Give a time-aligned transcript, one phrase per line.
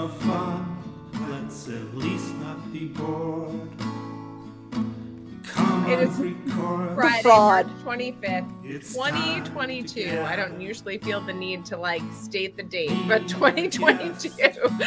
[0.00, 0.82] of fun,
[1.28, 3.68] let's at least not be bored.
[5.44, 6.94] Come It on, is record.
[6.94, 7.28] Friday.
[7.28, 10.22] March 25th, it's 2022.
[10.22, 14.30] I don't usually feel the need to like state the date, but 2022.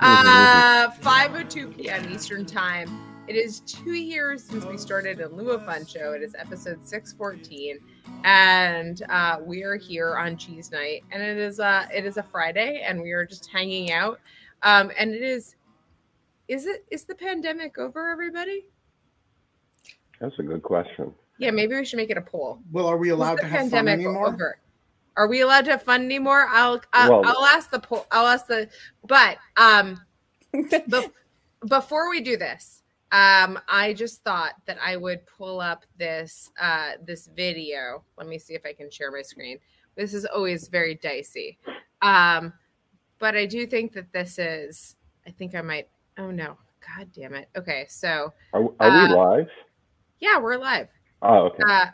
[0.00, 2.12] Uh, 5:02 p.m.
[2.12, 2.88] Eastern Time.
[3.26, 6.12] It is two years since we started a Lua Fun Show.
[6.12, 7.78] It is episode 614,
[8.22, 12.22] and uh, we are here on Cheese Night, and it is uh it is a
[12.22, 14.20] Friday, and we are just hanging out.
[14.62, 15.54] Um, and it is,
[16.48, 18.66] is it is the pandemic over, everybody?
[20.20, 21.14] That's a good question.
[21.38, 22.58] Yeah, maybe we should make it a poll.
[22.72, 24.28] Well, are we allowed the to have fun anymore?
[24.28, 24.58] over?
[25.16, 26.46] Are we allowed to have fun anymore?
[26.50, 28.06] I'll I'll, Well- I'll ask the poll.
[28.10, 28.68] I'll ask the
[29.06, 30.00] but um
[30.52, 31.08] be-
[31.68, 36.92] before we do this, um I just thought that I would pull up this uh
[37.04, 38.02] this video.
[38.16, 39.58] Let me see if I can share my screen.
[39.96, 41.58] This is always very dicey.
[42.02, 42.52] Um
[43.18, 45.88] but I do think that this is I think I might
[46.18, 46.56] oh no.
[46.96, 47.48] God damn it.
[47.56, 49.48] Okay, so Are, are we Uh, live?
[50.20, 50.88] yeah, we're live.
[51.22, 51.62] Oh, okay.
[51.66, 51.86] Uh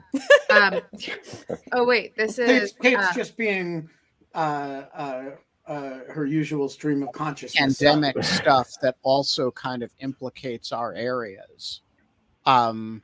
[0.53, 0.81] um
[1.73, 3.89] oh wait, this is Kate's, Kate's uh, just being
[4.35, 5.31] uh, uh,
[5.67, 7.79] uh, her usual stream of consciousness.
[7.79, 11.81] pandemic stuff that also kind of implicates our areas.
[12.45, 13.03] Um,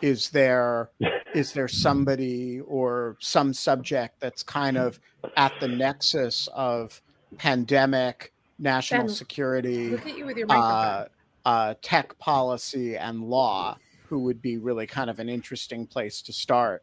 [0.00, 0.90] is there
[1.34, 5.00] is there somebody or some subject that's kind of
[5.36, 7.02] at the nexus of
[7.38, 11.06] pandemic, national Ben, security, Look at you with your uh,
[11.44, 13.76] uh, tech policy, and law?
[14.08, 16.82] Who would be really kind of an interesting place to start?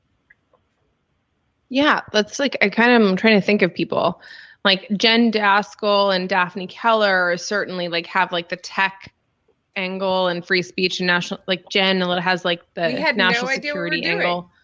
[1.69, 4.21] Yeah, that's like I kind of am trying to think of people
[4.67, 9.13] like Jen Daskal and Daphne Keller certainly like have like the tech
[9.77, 13.47] angle and free speech and national like Jen has like the We had no national
[13.47, 14.51] we security angle.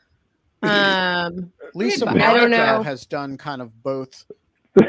[0.64, 2.82] Um, Lisa I don't know.
[2.84, 4.24] Has done kind of both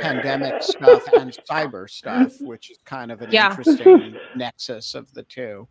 [0.01, 3.51] pandemic stuff and cyber stuff, which is kind of an Yeah.
[3.51, 5.69] interesting nexus of the two.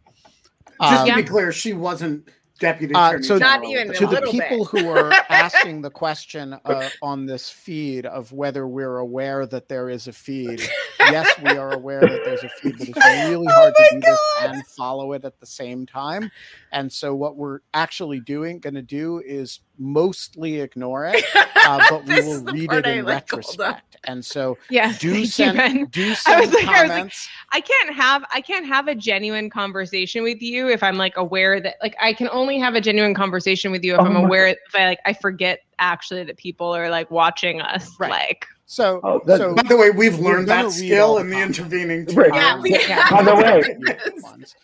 [0.81, 2.29] Just Um, to be clear, she wasn't
[2.59, 3.37] deputy Uh, so-.
[3.37, 8.31] Not even to the people who are asking the question uh, on this feed of
[8.31, 10.61] whether we're aware that there is a feed,
[10.99, 14.19] yes, we are aware that there's a feed, but it's really hard to do this
[14.43, 16.31] and follow it at the same time.
[16.71, 22.05] And so, what we're actually doing, going to do, is mostly ignore it, uh, but
[22.05, 23.97] we will read part it I, in like, retrospect.
[24.05, 27.29] And so, yeah, do thank you, send do send was like- I was like, comments.
[27.51, 31.59] I can't have I can't have a genuine conversation with you if I'm like aware
[31.61, 34.27] that like I can only have a genuine conversation with you if I'm Oh my-
[34.27, 38.09] aware if I like I forget actually that people are like watching us Right.
[38.11, 41.41] like so, Oh, that- so By the way, we've learned that skill in the the
[41.41, 41.59] comments.
[41.59, 42.33] intervening two Right.
[42.33, 43.09] Yeah, we Yeah.
[43.09, 43.61] By the way,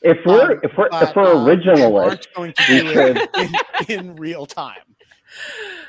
[0.01, 2.79] if we're Um, if we're but, if we're uh, we originalists, aren't going to we
[2.81, 3.17] do should.
[3.17, 4.75] it in, in real time.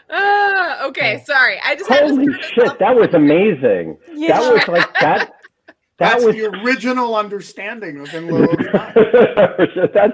[0.08, 1.58] Uh, okay, sorry.
[1.64, 3.96] I just had to Holy shit, that was with- amazing.
[4.28, 5.32] That was like that.
[5.98, 8.58] That That's was the original understanding of in lieu of
[9.94, 10.12] that's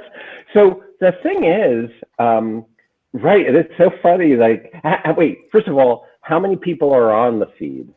[0.53, 0.83] so.
[1.01, 2.65] The thing is, um,
[3.13, 3.47] right?
[3.47, 4.35] It's so funny.
[4.35, 5.39] Like, ha- ha- wait.
[5.53, 7.89] First of all, how many people are on the feed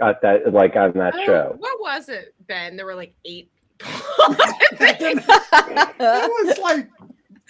[0.00, 0.52] at that?
[0.52, 1.54] Like on that Oh, show?
[1.58, 2.76] What was it, Ben?
[2.76, 3.50] There were like eight.
[3.80, 5.20] it
[6.00, 6.88] was like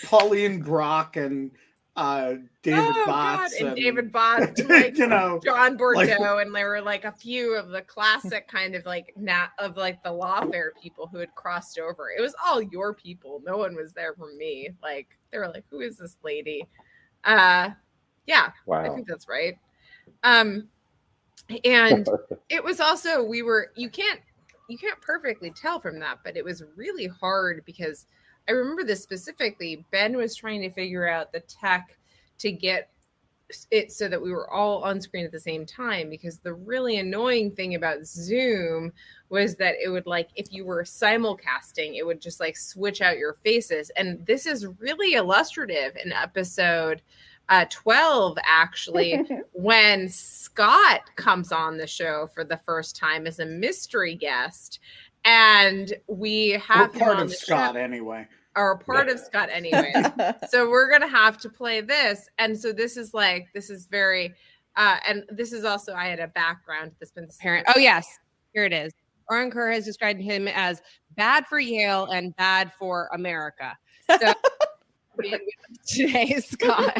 [0.05, 1.50] Pauline Brock and
[1.97, 3.69] uh, David oh Botts God!
[3.69, 7.54] And David Botts, like you know, John Bordeaux, like- and there were like a few
[7.54, 11.78] of the classic kind of like nat of like the lawfare people who had crossed
[11.78, 12.10] over.
[12.16, 13.41] It was all your people.
[13.44, 14.71] No one was there for me.
[14.83, 16.66] Like they were like, "Who is this lady?"
[17.22, 17.71] Uh,
[18.27, 19.56] yeah, I think that's right.
[20.25, 20.68] Um,
[21.65, 22.09] and
[22.48, 24.21] it was also we were you can't
[24.69, 28.07] you can't perfectly tell from that but it was really hard because
[28.48, 31.97] i remember this specifically ben was trying to figure out the tech
[32.39, 32.91] to get
[33.71, 36.97] it so that we were all on screen at the same time because the really
[36.97, 38.91] annoying thing about zoom
[39.34, 43.19] was that it would like if you were simulcasting it would just like switch out
[43.19, 43.91] your faces.
[43.97, 47.03] And this is really illustrative in episode
[47.48, 49.20] uh 12 actually
[49.52, 54.80] when Scott comes on the show for the first time as a mystery guest,
[55.24, 58.26] and we we're have him part on of the Scott show, anyway.
[58.56, 59.92] or a part of Scott anyway.
[60.48, 64.34] so we're gonna have to play this, and so this is like this is very
[64.76, 66.92] Uh, and this is also I had a background.
[66.98, 67.66] This been Parent.
[67.74, 68.18] Oh yes,
[68.52, 68.92] here it is.
[69.30, 70.82] Orin Kerr has described him as
[71.16, 73.76] bad for Yale and bad for America.
[74.20, 74.32] So
[75.86, 76.98] today, Scott.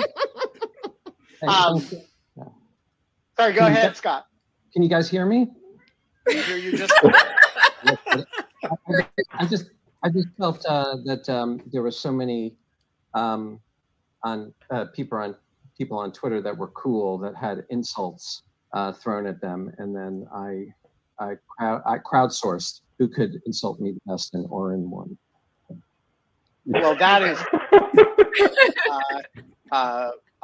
[1.49, 1.81] Um,
[3.37, 4.27] sorry, go Can ahead, get- Scott.
[4.73, 5.49] Can you guys hear me?
[6.29, 6.93] I hear you just
[9.33, 9.71] I just
[10.03, 12.57] I just felt uh, that um, there were so many
[13.15, 13.61] um,
[14.23, 15.37] on uh, people on
[15.79, 18.43] people on Twitter that were cool that had insults
[18.73, 20.67] uh, thrown at them, and then I
[21.21, 25.17] I, crowd, I crowdsourced who could insult me the best, and Orin won.
[26.67, 26.97] well.
[26.97, 27.39] That is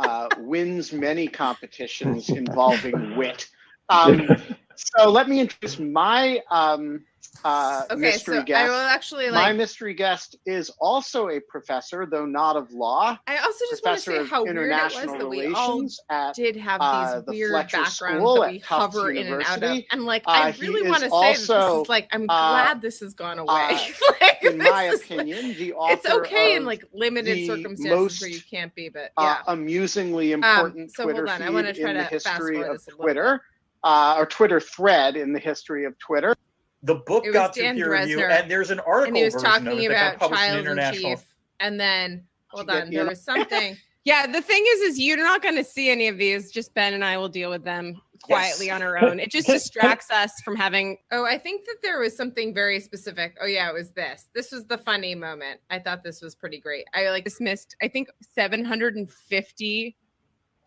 [0.01, 3.47] uh, wins many competitions involving wit.
[3.91, 4.29] Um,
[4.75, 7.05] so let me introduce my um,
[7.45, 12.27] uh, Okay, mystery so I will actually my mystery guest is also a professor, though
[12.27, 15.47] not of law, I also just want to say how weird it was that we
[15.55, 19.43] all at did have uh, these the weird Fletcher backgrounds that we hover in and
[19.43, 19.79] out of.
[19.91, 22.83] And like, Uh, I really want to say that this is like, I'm uh, glad
[22.83, 23.49] this has gone away.
[23.49, 23.79] uh,
[24.21, 28.21] like, in my is, like- opinion, the author it's okay in like limited circumstances most,
[28.21, 29.53] where you can't be, but uh, yeah.
[29.53, 32.73] amusingly important so hold Twitter on, I wanna try in the to fast forward of
[32.73, 33.43] this a little Twitter,
[33.83, 36.35] uh, or Twitter thread in the history of Twitter.
[36.83, 39.35] The book It got to Dan peer review, and there's an article and he was
[39.35, 41.17] version of talking it about published in child in international.
[41.17, 41.25] chief,
[41.61, 43.77] and then hold on, there was something.
[44.03, 46.51] Yeah, the thing is, is you're not going to see any of these.
[46.51, 48.77] Just Ben and I will deal with them quietly Yes.
[48.77, 49.21] on our own.
[49.21, 50.97] It just distracts us from having.
[51.13, 53.37] Oh, I think that there was something very specific.
[53.43, 54.31] Oh yeah, it was this.
[54.35, 55.61] This was the funny moment.
[55.69, 56.87] I thought this was pretty great.
[56.95, 59.97] I like dismissed i think 750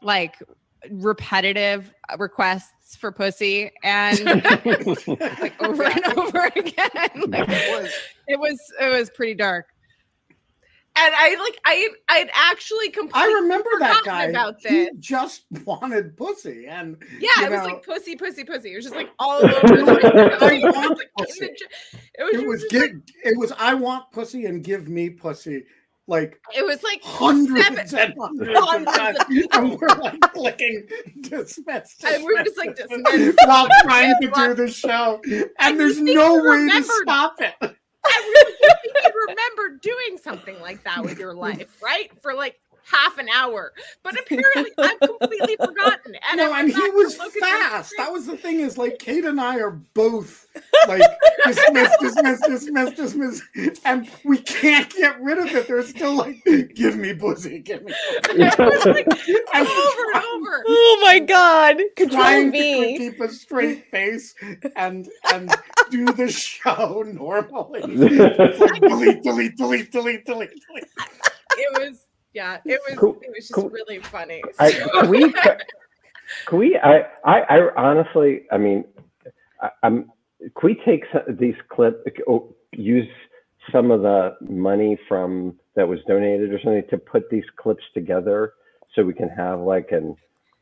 [0.04, 0.36] like
[0.92, 7.94] repetitive requests for pussy and like over and over again like It was
[8.28, 9.68] it was it was pretty dark
[10.96, 14.26] and I like I I'd actually completely I remember that guy.
[14.26, 18.74] about He just wanted pussy, and Yeah, it was like pussy, pussy, pussy.
[18.74, 20.64] It was just like all over the I place.
[20.64, 21.40] It was like in pussy.
[21.40, 22.94] the j- It was, it was just give, like,
[23.26, 25.64] it was I want pussy and give me pussy
[26.08, 29.60] like it was like hundreds seven- and hundreds of hundreds of people.
[29.72, 30.88] and we're like clicking
[31.22, 35.80] dismiss, And we're just like, dismiss, dismiss, while trying to do the show, and And
[35.80, 37.56] there's no way to stop it.
[38.06, 38.44] I
[38.92, 42.12] really remember doing something like that with your life, right?
[42.22, 43.74] For like half an hour.
[44.04, 46.16] But apparently I've completely forgotten.
[46.32, 47.94] And I no, went and he was look at the fast.
[47.98, 50.48] That was the thing is like Kate and I are both
[50.88, 51.02] like
[51.46, 53.42] dismiss, dismiss, dismiss, dismiss,
[53.86, 55.68] and we can't get rid of it.
[55.68, 56.44] They're still like,
[56.76, 57.94] give me pussy, give me.
[58.24, 58.44] Pussy.
[58.60, 59.08] Was like
[59.54, 60.64] And over and over.
[60.68, 61.78] Oh my god.
[61.96, 62.98] Control trying V.
[62.98, 64.36] to keep a straight face
[64.76, 65.52] and and
[65.90, 67.82] do the show normally.
[67.84, 70.88] It's like delete, delete, delete, delete, delete, delete.
[71.56, 72.03] It was
[72.34, 73.70] yeah, it was Cool, it was just cool.
[73.70, 74.42] really funny.
[74.60, 75.34] I, can we,
[76.46, 78.86] can we, I, I, I honestly, I mean,
[79.62, 81.98] I, I'm, can we take some, these clips,
[82.28, 83.08] oh, use
[83.72, 88.54] some of the money from that was donated or something to put these clips together
[88.94, 90.16] so we can have like an,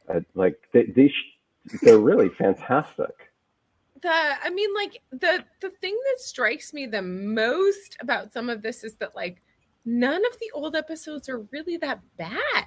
[0.10, 1.12] a, like th- these,
[1.82, 3.12] they're really fantastic.
[4.02, 8.62] the i mean like the the thing that strikes me the most about some of
[8.62, 9.42] this is that like
[9.86, 12.66] none of the old episodes are really that bad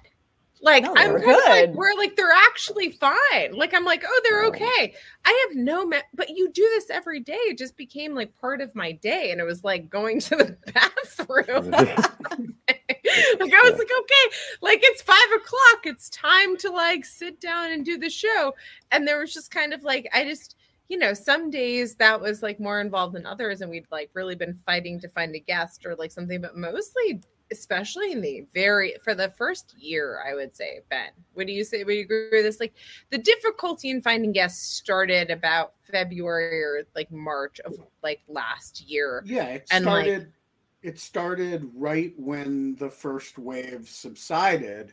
[0.60, 1.74] like No, i'm of like good.
[1.76, 4.94] where like they're actually fine like i'm like oh they're okay
[5.24, 8.60] i have no me- but you do this every day it just became like part
[8.60, 11.70] of my day and it was like going to the bathroom
[13.40, 15.84] like I was like, okay, like it's five o'clock.
[15.84, 18.54] It's time to like sit down and do the show.
[18.90, 20.56] And there was just kind of like, I just,
[20.88, 24.34] you know, some days that was like more involved than others, and we'd like really
[24.34, 28.94] been fighting to find a guest or like something, but mostly, especially in the very
[29.02, 32.44] for the first year, I would say, Ben, would you say would you agree with
[32.44, 32.60] this?
[32.60, 32.74] Like
[33.10, 39.22] the difficulty in finding guests started about February or like March of like last year.
[39.26, 40.32] Yeah, it And, like- started.
[40.82, 44.92] it started right when the first wave subsided,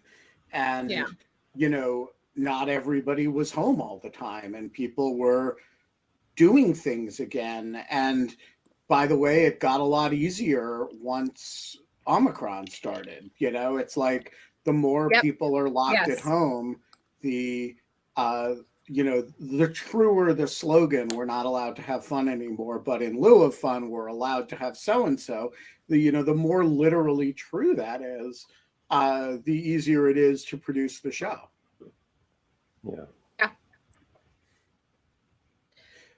[0.54, 1.06] and Yeah.
[1.54, 5.58] you know, not everybody was home all the time, and people were
[6.36, 7.84] doing things again.
[7.90, 8.36] And
[8.88, 13.30] by the way, it got a lot easier once Omicron started.
[13.38, 14.34] You know, it's like
[14.66, 15.22] the more Yep.
[15.22, 16.78] people are locked at home,
[17.22, 17.76] the
[18.18, 18.56] uh,
[18.88, 23.20] you know, the truer the slogan, we're not allowed to have fun anymore, but in
[23.20, 25.54] lieu of fun, we're allowed to have so and so.
[25.88, 28.46] The you know, the more literally true that is,
[28.90, 31.38] uh, the easier it is to produce the show.
[32.84, 33.06] Yeah.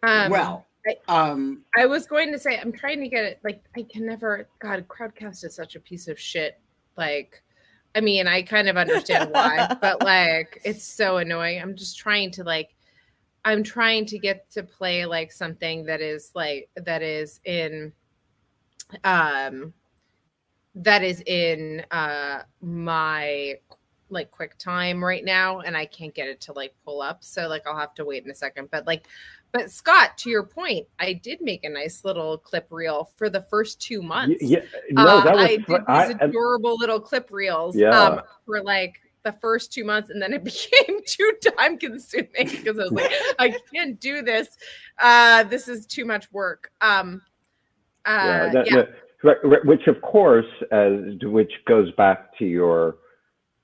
[0.03, 3.39] Um, well, I- um, I was going to say, I'm trying to get it.
[3.43, 4.47] Like, I can never.
[4.59, 6.59] God, Crowdcast is such a piece of shit.
[6.97, 7.41] Like,
[7.95, 11.61] I mean, I kind of understand why, but like it's so annoying.
[11.61, 12.75] I'm just trying to like
[13.45, 17.93] I'm trying to get to play like something that is like that is in
[19.03, 19.73] um
[20.75, 23.55] that is in uh my
[24.09, 27.23] like quick time right now and I can't get it to like pull up.
[27.23, 28.69] So like I'll have to wait in a second.
[28.71, 29.07] But like
[29.53, 33.41] but Scott, to your point, I did make a nice little clip reel for the
[33.41, 34.41] first two months.
[34.41, 34.59] Yeah,
[34.91, 37.89] no, Uh, that was I did fu- these I- I- adorable little clip reels Yeah.
[37.97, 42.77] um, for like the first two months, and then it became too time consuming because
[42.77, 44.57] I was like, I can't do this.
[44.99, 46.71] Uh, this is too much work.
[46.81, 47.21] Um,
[48.05, 48.75] uh, yeah, that- yeah.
[49.23, 52.97] that- which of course, as which goes back to your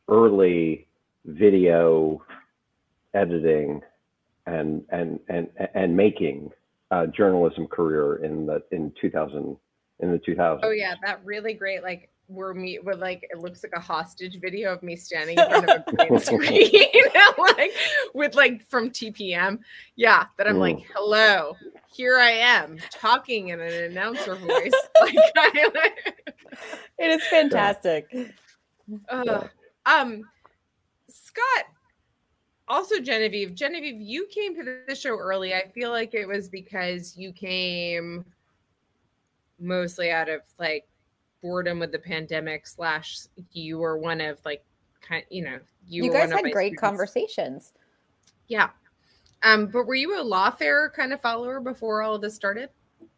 [0.08, 0.88] early
[1.26, 2.22] video
[3.14, 3.82] editing
[4.46, 6.52] and and and and making
[6.92, 9.56] uh, journalism career in the in 2000
[10.00, 10.60] in the 2000s.
[10.64, 14.40] Oh yeah, that really great like where me with like it looks like a hostage
[14.40, 16.72] video of me standing in front of a green screen
[17.58, 17.72] like
[18.14, 19.60] with like from TPM.
[19.96, 20.86] Yeah, that I'm like, Mm.
[20.96, 21.56] hello,
[21.92, 24.72] here I am talking in an announcer voice.
[25.02, 25.92] like, I,
[27.00, 28.08] It is fantastic.
[29.10, 29.50] Ugh.
[29.86, 30.24] Um,
[31.10, 31.66] Scott,
[32.70, 33.56] also Genevieve.
[33.56, 35.54] Genevieve, you came to the show early.
[35.54, 38.24] I feel like it was because you came
[39.60, 40.88] mostly out of like
[41.42, 42.68] boredom with the pandemic.
[42.68, 43.22] Slash,
[43.52, 44.64] you were one of like
[45.02, 46.82] kind, you know, you, You, were guys had great students.
[46.82, 47.74] conversations.
[48.48, 48.70] Yeah.
[49.44, 52.70] Um, but were you a lawfare kind of follower before all of this started?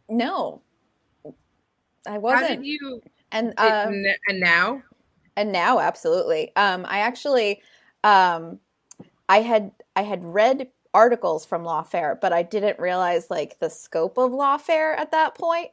[0.07, 0.61] No,
[2.07, 2.61] I wasn't.
[2.61, 3.01] did you?
[3.31, 3.91] and uh,
[4.27, 4.83] and now,
[5.37, 7.61] and now absolutely um i actually
[8.03, 8.59] um
[9.35, 14.17] i had i had read articles from lawfare but i didn't realize like the scope
[14.17, 15.71] of lawfare at that point.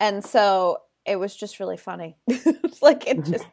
[0.00, 2.16] And so it was just really funny.
[2.28, 3.46] It's like it just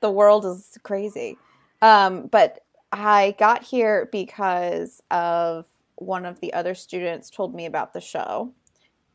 [0.00, 1.38] the world is crazy.
[1.82, 2.60] Um but
[2.92, 5.66] i got here because of
[5.96, 8.52] one of the other students told me about the show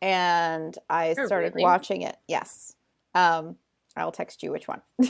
[0.02, 1.64] and i Oh, started really?
[1.64, 2.18] watching it.
[2.28, 2.76] Yes.
[3.16, 3.56] Um
[3.96, 4.82] I'll text you which one.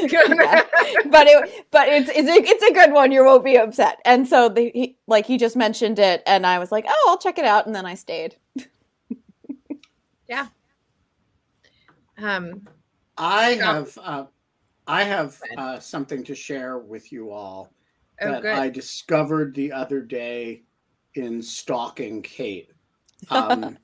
[0.00, 0.22] Yeah.
[0.28, 0.64] Yeah.
[1.06, 3.10] But it, but it's it's a, it's a good one.
[3.10, 3.98] You won't be upset.
[4.04, 7.18] And so the he, like he just mentioned it, and I was like, oh, I'll
[7.18, 8.36] check it out, and then I stayed.
[10.28, 10.46] Yeah.
[12.18, 12.68] Um,
[13.16, 14.24] I have uh,
[14.86, 17.72] I have uh, something to share with you all
[18.20, 18.58] oh, that good.
[18.58, 20.62] I discovered the other day
[21.14, 22.70] in stalking Kate.
[23.30, 23.76] Um,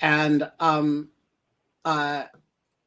[0.00, 1.08] and um,
[1.84, 2.24] uh,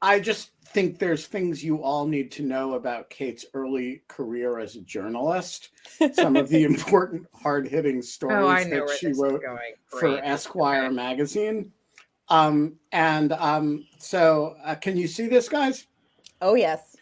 [0.02, 4.76] I just think there's things you all need to know about Kate's early career as
[4.76, 5.70] a journalist.
[6.14, 9.42] Some of the important, hard hitting stories oh, that she wrote
[9.88, 10.96] for Esquire Okay.
[10.96, 11.72] magazine.
[12.30, 15.88] Um, and um, so, uh, can you see this, guys?
[16.42, 16.96] Oh yes,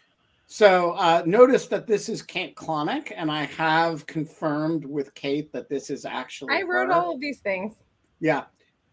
[0.46, 5.68] So uh, notice that this is Kate Klonick, and I have confirmed with Kate that
[5.68, 6.54] this is actually.
[6.54, 6.94] I wrote her.
[6.94, 7.74] all of these things.
[8.20, 8.44] Yeah.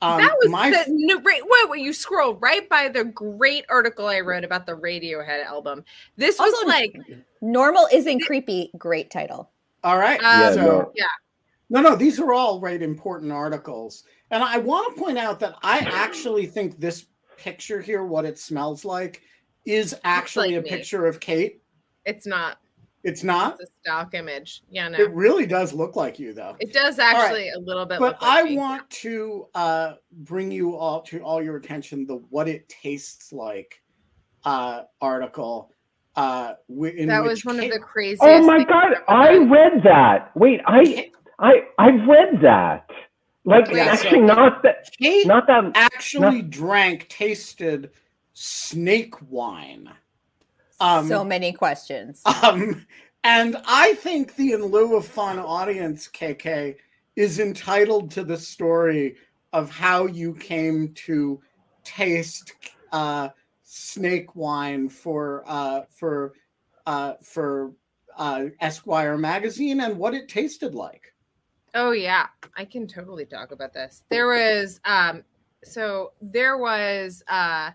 [0.02, 1.42] Um, that was my the no, right.
[1.44, 5.84] Wait, wait, you scroll right by the great article I wrote about the Radiohead album.
[6.18, 6.96] This was Also- like,
[7.42, 8.72] normal isn't creepy.
[8.78, 9.50] Great title.
[9.84, 10.20] all right.
[10.20, 10.92] um, Yeah, so no.
[10.96, 11.06] yeah,
[11.70, 15.56] no, no, these are all right important articles, and I want to point out that
[15.64, 17.06] I actually think this
[17.38, 19.22] picture here, what it smells like,
[19.66, 20.70] is actually like a me.
[20.70, 21.62] picture of Kate.
[22.06, 22.58] it's not.
[23.06, 23.58] It's not.
[23.62, 24.64] It's a stock image.
[24.72, 26.56] Yeah, no, It really does look like you, though.
[26.60, 27.16] it does right.
[27.16, 28.00] actually a little bit.
[28.00, 28.58] but look like I me.
[28.58, 33.82] want to uh, bring you all to all your attention the "What It Tastes Like"
[34.44, 35.72] uh, article.
[36.16, 38.24] Uh, in that was one Kate- of the craziest.
[38.24, 39.50] Oh my things god, I've ever I read.
[39.74, 40.32] read that.
[40.36, 42.90] Wait, I I I've read that.
[43.44, 47.92] Like Yeah, so- actually not that Kate not that actually drank, tasted
[48.34, 49.90] snake wine.
[50.80, 52.22] Um, so many questions.
[52.26, 52.86] Um,
[53.24, 56.76] and I think the In Lieu of Fun audience, KK,
[57.16, 59.16] is entitled to the story
[59.54, 61.42] of how you came to
[61.84, 62.54] taste
[62.92, 63.30] uh,
[63.64, 66.34] snake wine for uh, for
[66.86, 67.72] uh, for
[68.18, 71.14] uh, Esquire magazine and what it tasted like.
[71.74, 74.04] Oh yeah, I can totally talk about this.
[74.10, 75.24] There was um
[75.64, 77.72] so there was uh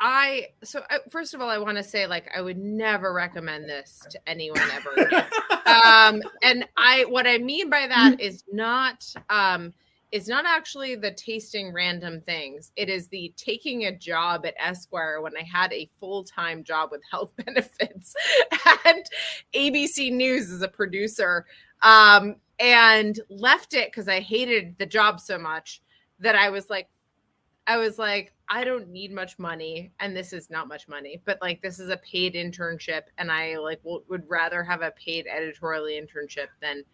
[0.00, 3.68] I so uh, first of all I want to say like I would never recommend
[3.68, 5.24] this to anyone ever
[5.66, 9.72] um and I what I mean by that is not um
[10.14, 12.70] is not actually the tasting random things.
[12.76, 17.00] It is the taking a job at Esquire when I had a full-time job with
[17.10, 18.14] health benefits
[18.86, 19.04] and
[19.52, 21.46] ABC News as a producer
[21.82, 25.82] um, and left it because I hated the job so much
[26.20, 26.88] that I was like,
[27.66, 31.38] I was like, I don't need much money, and this is not much money, but
[31.42, 35.26] like this is a paid internship, and I like w- would rather have a paid
[35.26, 36.84] editorial internship than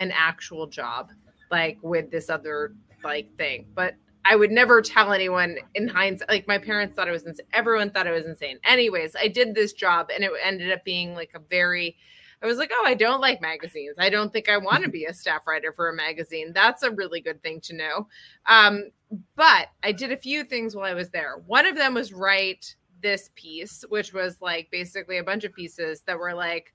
[0.00, 1.12] an actual job,
[1.48, 3.66] like with this other like thing.
[3.72, 3.94] But
[4.28, 6.28] I would never tell anyone in hindsight.
[6.28, 7.46] Like my parents thought it was insane.
[7.52, 8.58] Everyone thought it was insane.
[8.64, 11.96] Anyways, I did this job, and it ended up being like a very
[12.42, 13.96] I was like, oh, I don't like magazines.
[13.98, 16.52] I don't think I want to be a staff writer for a magazine.
[16.52, 18.08] That's a really good thing to know.
[18.46, 18.90] Um,
[19.36, 21.42] but I did a few things while I was there.
[21.46, 26.02] One of them was write this piece, which was like basically a bunch of pieces
[26.02, 26.74] that were like,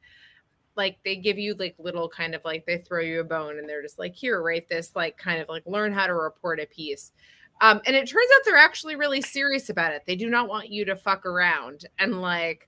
[0.75, 3.70] like they give you like little kind of like they throw you a bone and
[3.70, 6.65] they're just like, here, write this, like kind of like learn how to report a
[6.65, 7.12] piece.
[7.60, 10.01] Um, and it turns out they're actually really serious about it.
[10.08, 12.68] They do not want you to fuck around and like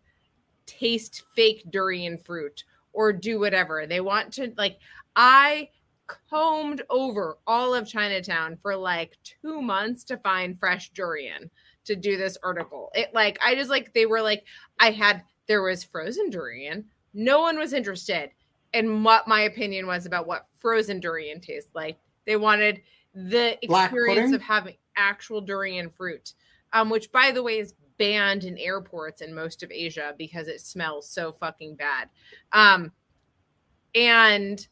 [0.67, 3.85] taste fake durian fruit or do whatever.
[3.85, 4.77] They want to like
[5.15, 5.69] I
[6.29, 11.49] combed over all of Chinatown for like 2 months to find fresh durian
[11.85, 12.91] to do this article.
[12.93, 14.45] It like I just like they were like
[14.79, 16.85] I had there was frozen durian.
[17.13, 18.31] No one was interested
[18.73, 21.97] in what my opinion was about what frozen durian tastes like.
[22.25, 22.81] They wanted
[23.13, 26.33] the experience of having actual durian fruit.
[26.71, 30.61] Um, which by the way is banned in airports in most of Asia because it
[30.61, 32.09] smells so fucking bad.
[32.51, 32.91] Um,
[33.95, 34.65] and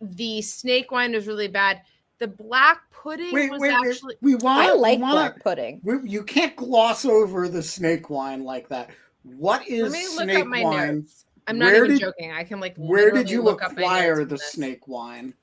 [0.00, 1.80] the snake wine was really bad.
[2.18, 3.88] The black pudding Wait, was wait, wait.
[3.90, 4.66] actually We want.
[4.66, 5.80] I like we want, black pudding.
[5.82, 8.90] We, you can't gloss over the snake wine like that.
[9.24, 10.96] What is Let me look snake up my wine?
[10.96, 11.24] notes.
[11.46, 12.32] I'm not Where even did- joking.
[12.32, 15.34] I can like Where did you look up my Esquire notes the snake wine?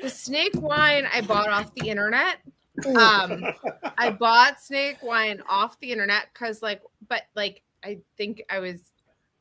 [0.00, 2.38] The snake wine I bought off the internet.
[2.96, 3.44] Um,
[3.98, 8.90] I bought snake wine off the internet because, like, but like, I think I was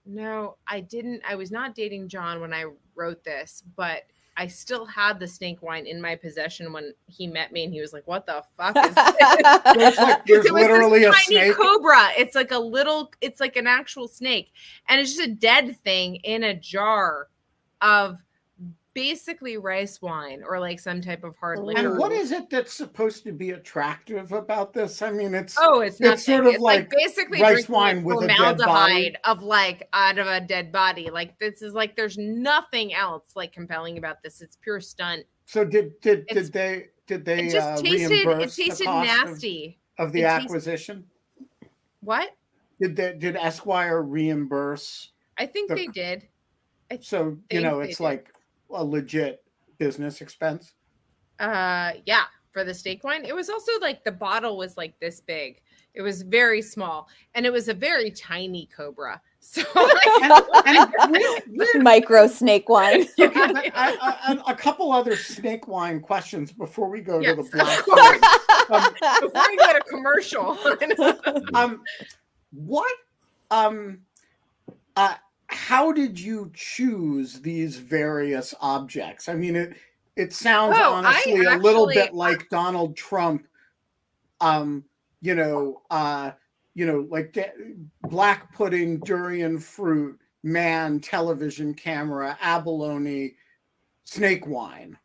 [0.05, 1.21] no, I didn't.
[1.27, 2.65] I was not dating John when I
[2.95, 4.03] wrote this, but
[4.37, 7.81] I still had the snake wine in my possession when he met me, and he
[7.81, 9.13] was like, "What the fuck is this?"
[9.75, 11.55] There's like there's It was this literally a tiny snake.
[11.55, 12.09] cobra.
[12.17, 13.11] It's like a little.
[13.21, 14.51] It's like an actual snake,
[14.87, 17.29] and it's just a dead thing in a jar
[17.81, 18.19] of
[18.95, 21.79] basically rice wine or like some type of hard liquor.
[21.79, 25.01] And what is it that's supposed to be attractive about this?
[25.03, 26.13] I mean, it's Oh, it's not.
[26.15, 28.57] It's sort of it's like, like basically rice wine with a dead body.
[28.57, 31.11] formaldehyde of like out of a dead body.
[31.11, 34.41] Like this is like there's nothing else like compelling about this.
[34.41, 35.25] It's pure stunt.
[35.45, 38.27] so did did It's- did they did they It just uh, tasted.
[38.27, 39.77] It tasted cost of- nasty.
[39.99, 41.05] of, the It tastes- acquisition?
[42.01, 42.29] What?
[42.81, 45.11] Did they, did Esquire reimburse?
[45.37, 46.27] I think The- they did.
[47.01, 48.03] So you know, it's did.
[48.03, 48.31] like
[48.75, 49.43] a legit
[49.77, 50.73] business expense.
[51.39, 53.25] Uh, yeah, for the steak wine.
[53.25, 55.61] It was also like the bottle was like this big.
[55.93, 59.21] It was very small, and it was a very tiny cobra.
[59.47, 60.33] So like, And,
[60.65, 63.05] and we're- we're- Micro snake wine.
[63.19, 63.69] I-
[64.23, 68.23] I- a couple other snake wine questions before we go Yes, to the of black.
[68.71, 70.57] Um, before we go to commercial,
[71.53, 71.83] um
[72.51, 72.91] what
[73.51, 73.99] um
[74.95, 75.13] uh
[75.55, 79.29] how did you choose these various objects?
[79.29, 79.77] I mean it
[80.15, 83.47] it sounds Oh, honestly a little bit like donald trump
[84.41, 84.83] um
[85.21, 86.31] you know uh
[86.73, 87.37] you know like
[88.03, 93.35] black pudding durian fruit man television camera abalone
[94.03, 94.97] snake wine.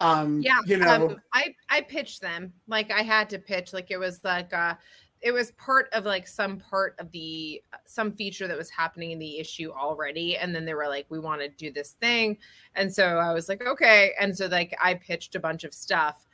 [0.00, 2.52] Um yeah you know um, i i pitched them.
[2.66, 4.74] Like i had to pitch like it was like uh
[5.22, 9.12] it was part of like some part of the uh, some feature that was happening
[9.12, 12.36] in the issue already and then they were like we want to do this thing.
[12.74, 14.12] And so i was like okay.
[14.20, 16.26] And so like i pitched a bunch of stuff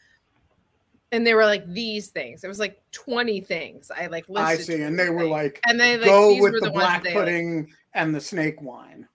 [1.12, 2.44] and they were like these things.
[2.44, 5.31] It was like 20 things i like listed i see and they were things.
[5.31, 8.61] like and they like go these with were the, the, black pudding and the snake
[8.62, 9.07] wine.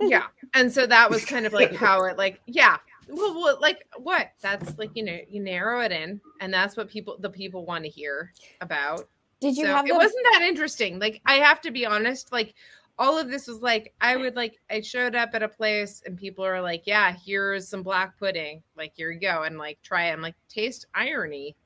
[0.00, 0.26] Yeah.
[0.54, 4.32] And so that was kind of like how it like yeah well, well like what?
[4.40, 7.84] That's like you know you narrow it in and that's what people the people want
[7.84, 9.08] to hear about.
[9.40, 9.98] Did you so have it them?
[9.98, 10.98] wasn't that interesting.
[10.98, 12.54] Like i have to be honest like
[12.98, 16.18] all of this was like i would like i showed up at a place and
[16.18, 18.62] people are like yeah here's some black pudding.
[18.76, 20.12] Like here you go and like try it.
[20.12, 21.56] I'm like taste irony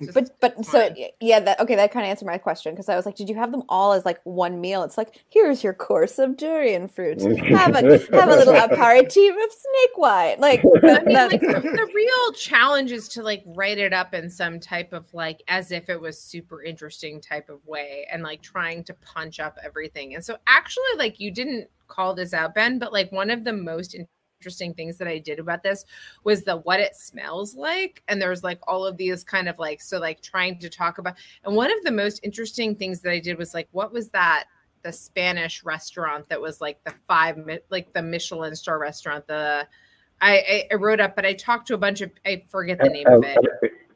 [0.00, 1.76] Just But but so yeah, that okay.
[1.76, 3.92] That kind of answered my question because I was like, did you have them all
[3.92, 4.82] as like one meal?
[4.82, 7.20] It's like here's your course of durian fruit.
[7.20, 10.40] Have a have a little aperitif of snake wine.
[10.40, 14.30] Like I mean, like the, the real challenge is to like write it up in
[14.30, 18.42] some type of like as if it was super interesting type of way and like
[18.42, 20.14] trying to punch up everything.
[20.14, 23.52] And so actually, like you didn't call this out, Ben, but like one of the
[23.52, 23.94] most
[24.40, 25.84] interesting things that I did about this
[26.24, 28.02] was the what it smells like.
[28.08, 31.16] And there's like all of these kind of like so like trying to talk about
[31.44, 34.44] and one of the most interesting things that I did was like what was that
[34.82, 39.66] the Spanish restaurant that was like the five like the Michelin star restaurant the
[40.22, 43.06] I, I, wrote up, but I talked to a bunch of I forget the name
[43.06, 43.38] of it.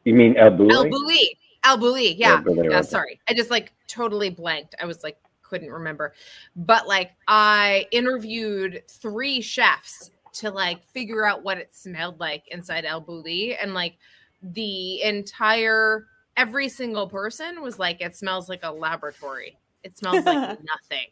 [0.05, 0.73] You mean El Bulli?
[0.73, 1.29] El Bulli.
[1.65, 2.15] El Bulli.
[2.17, 2.37] Yeah.
[2.37, 2.81] El Bulli, yeah.
[2.81, 3.21] Sorry.
[3.29, 4.75] I just like totally blanked.
[4.81, 6.15] I was like, couldn't remember.
[6.57, 12.85] But like, I interviewed three chefs to like figure out what it smelled like inside
[12.85, 13.57] El Bulli.
[13.61, 13.97] And like,
[14.43, 19.59] the entire, every single person was like, it smells like a laboratory.
[19.83, 21.07] It smells like nothing.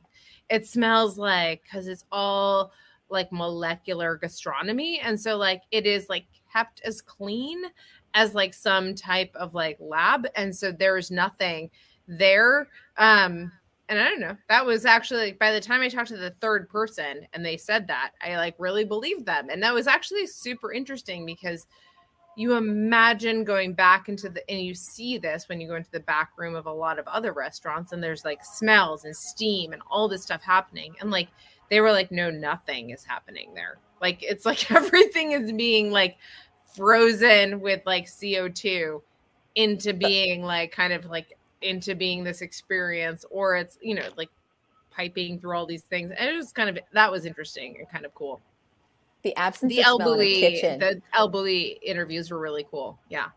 [0.50, 2.72] It smells like, because it's all
[3.08, 5.00] like molecular gastronomy.
[5.00, 7.64] And so, like, it is like kept as clean
[8.14, 11.70] as like some type of like lab and so there's nothing
[12.06, 13.50] there um
[13.88, 14.37] and i don't know.
[14.49, 17.57] That was actually like by the time i talked to the third person and they
[17.57, 19.49] said that i like really believed them.
[19.51, 21.66] And that was actually super interesting because
[22.37, 26.01] you imagine going back into the and you see this when you go into the
[26.01, 29.83] back room of a lot of other restaurants and there's like smells and steam and
[29.90, 30.95] all this stuff happening.
[31.01, 31.29] And like
[31.68, 33.79] they were like no nothing is happening there.
[34.01, 36.16] Like it's like everything is being like
[36.75, 39.03] frozen with like CO2
[39.55, 44.29] into being like kind of like into being this experience or it's you know like
[44.90, 48.05] piping through all these things and it was kind of that was interesting and kind
[48.05, 48.40] of cool
[49.22, 50.79] The absence the of El smell in a kitchen.
[50.81, 51.46] the El
[51.83, 53.29] interviews were really cool yeah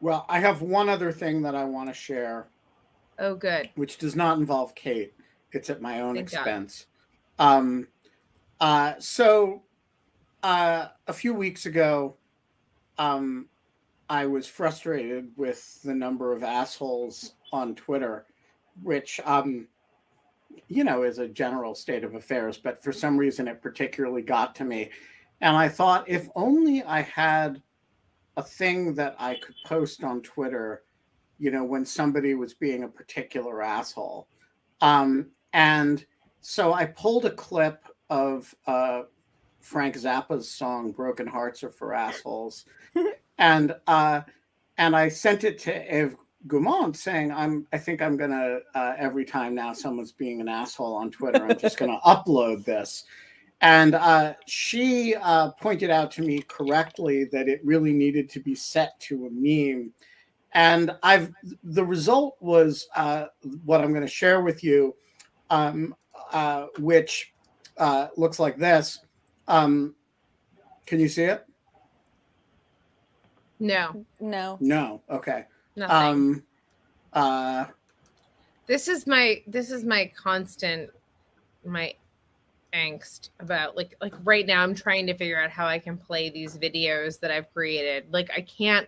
[0.00, 2.48] Well, I have one other thing that I want to share,
[3.18, 5.14] oh good which does not involve Kate.
[5.52, 6.36] It's at my own Thank God.
[6.38, 6.86] expense.
[7.38, 7.88] Um,
[8.60, 9.62] uh, so
[10.42, 12.16] uh, a few weeks ago,
[12.98, 13.46] um,
[14.08, 18.26] I was frustrated with the number of assholes on Twitter,
[18.82, 19.68] which, um,
[20.68, 24.54] you know, is a general state of affairs, but for some reason it particularly got
[24.56, 24.90] to me.
[25.40, 27.62] And I thought, if only I had
[28.36, 30.84] a thing that I could post on Twitter,
[31.38, 34.28] you know, when somebody was being a particular asshole.
[34.80, 36.04] Um, and
[36.40, 39.02] so I pulled a clip of uh,
[39.60, 42.64] Frank Zappa's song "Broken Hearts Are for Assholes,"
[43.38, 44.22] and uh,
[44.76, 49.24] and I sent it to Eve Gaumond saying, "I'm I think I'm gonna uh, every
[49.24, 53.04] time now someone's being an asshole on Twitter, I'm just gonna upload this."
[53.60, 58.54] And uh, she uh, pointed out to me correctly that it really needed to be
[58.54, 59.92] set to a meme.
[60.52, 61.32] And I've
[61.64, 63.26] the result was uh,
[63.64, 64.94] what I'm going to share with you,
[65.50, 65.94] um,
[66.32, 67.34] uh, which
[67.76, 69.00] uh, looks like this.
[69.48, 69.94] Um,
[70.86, 71.47] can you see it?
[73.60, 74.56] No no.
[74.60, 75.02] No.
[75.10, 75.44] Okay.
[75.76, 76.42] nothing Um,
[77.12, 77.64] uh,
[78.66, 80.90] this is my this is my constant
[81.64, 81.94] my
[82.74, 86.28] angst about like like right now i'm trying to figure out how i can play
[86.28, 88.86] these videos that i've created like i can't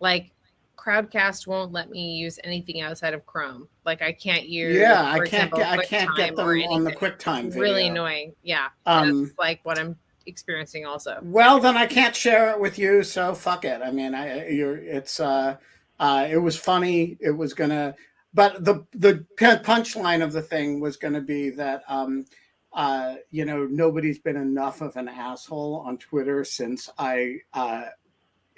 [0.00, 0.30] like
[0.78, 5.16] crowdcast won't let me use anything outside of chrome like i can't use yeah, I
[5.18, 6.96] can't example, get I can't get them on the anything.
[7.10, 7.60] QuickTime video.
[7.60, 9.94] really annoying yeah Um, that's like what i'm
[10.26, 13.80] experiencing also Well, then I can't share it with you, so fuck it.
[13.82, 15.56] I mean, I you're it's uh
[15.98, 17.16] uh it was funny.
[17.20, 17.94] It was gonna
[18.32, 22.24] but the the punchline of the thing was gonna be that um
[22.72, 27.84] uh you know nobody's been enough of an asshole on Twitter since I uh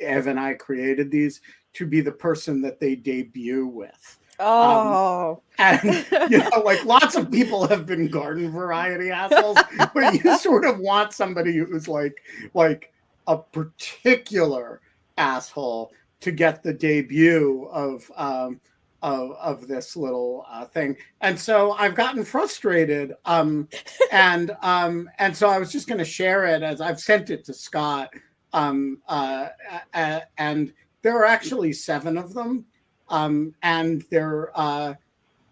[0.00, 1.40] Ev and I created these
[1.74, 4.18] to be the person that they debut with.
[4.44, 5.40] Oh.
[5.58, 9.58] And you know, like lots of people have been garden variety assholes,
[9.94, 12.16] but you sort of want somebody who's like
[12.54, 12.92] like
[13.28, 14.80] a particular
[15.16, 18.60] asshole to get the debut of um
[19.02, 20.96] of of this little uh, thing.
[21.20, 23.68] And so I've gotten frustrated um
[24.12, 27.44] and um and so I was just going to share it as I've sent it
[27.44, 28.10] to Scott
[28.52, 29.48] um uh,
[29.94, 32.64] uh and there are actually 7 of them
[33.12, 34.94] um and they're uh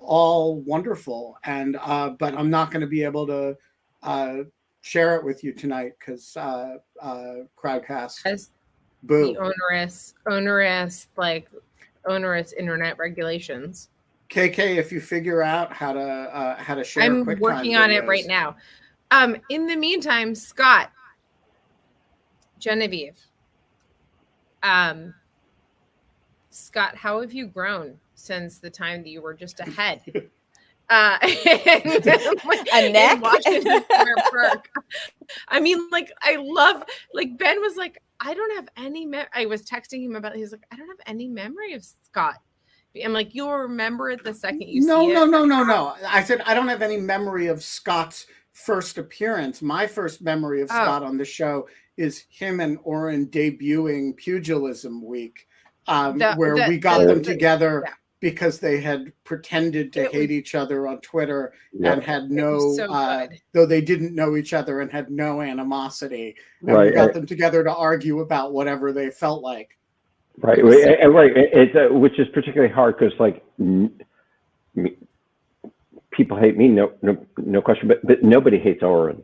[0.00, 1.38] all wonderful.
[1.44, 3.56] And uh but i'm not going to be able to
[4.02, 4.38] uh
[4.80, 8.50] share it with you tonight because uh uh crowdcast as
[9.02, 9.34] boo.
[9.34, 11.48] the onerous onerous like
[12.06, 13.90] onerous internet regulations.
[14.30, 18.06] Kk if you figure out how to uh how to share I'm working on it
[18.06, 18.56] right now.
[19.12, 20.92] Um, in the meantime, Scott,
[22.60, 23.18] Genevieve,
[24.62, 25.12] um,
[26.50, 30.02] Scott, how have you grown since the time that you were just a head?
[30.92, 32.02] Uh, in-
[32.74, 33.22] A in neck?
[33.22, 34.68] Washington Square Park.
[35.46, 36.82] I mean, like, I love,
[37.14, 39.22] like, Ben was like, I don't have any, me-.
[39.32, 42.38] I was texting him about, he's like, I don't have any memory of Scott.
[43.04, 45.30] I'm like, you'll remember it the second you no see no it.
[45.30, 49.86] no no no i said i don't have any memory of scott's first appearance my
[49.86, 50.74] first memory of Oh.
[50.74, 55.46] scott on the show is him and Orin debuting pugilism week
[55.88, 57.92] um, The- where the- we got the- them together yeah.
[58.20, 61.92] because they had pretended to It hate was- each other on twitter Yeah.
[61.94, 66.36] and had no so uh, though they didn't know each other and had no animosity
[66.66, 69.76] and we got I- them together to argue about whatever they felt like
[70.38, 71.32] Right, right, so- and- right.
[71.36, 73.92] It's uh, which is particularly hard because like n-
[74.74, 74.96] me,
[76.12, 79.22] people hate me, no, no, no question, but but nobody hates Orin,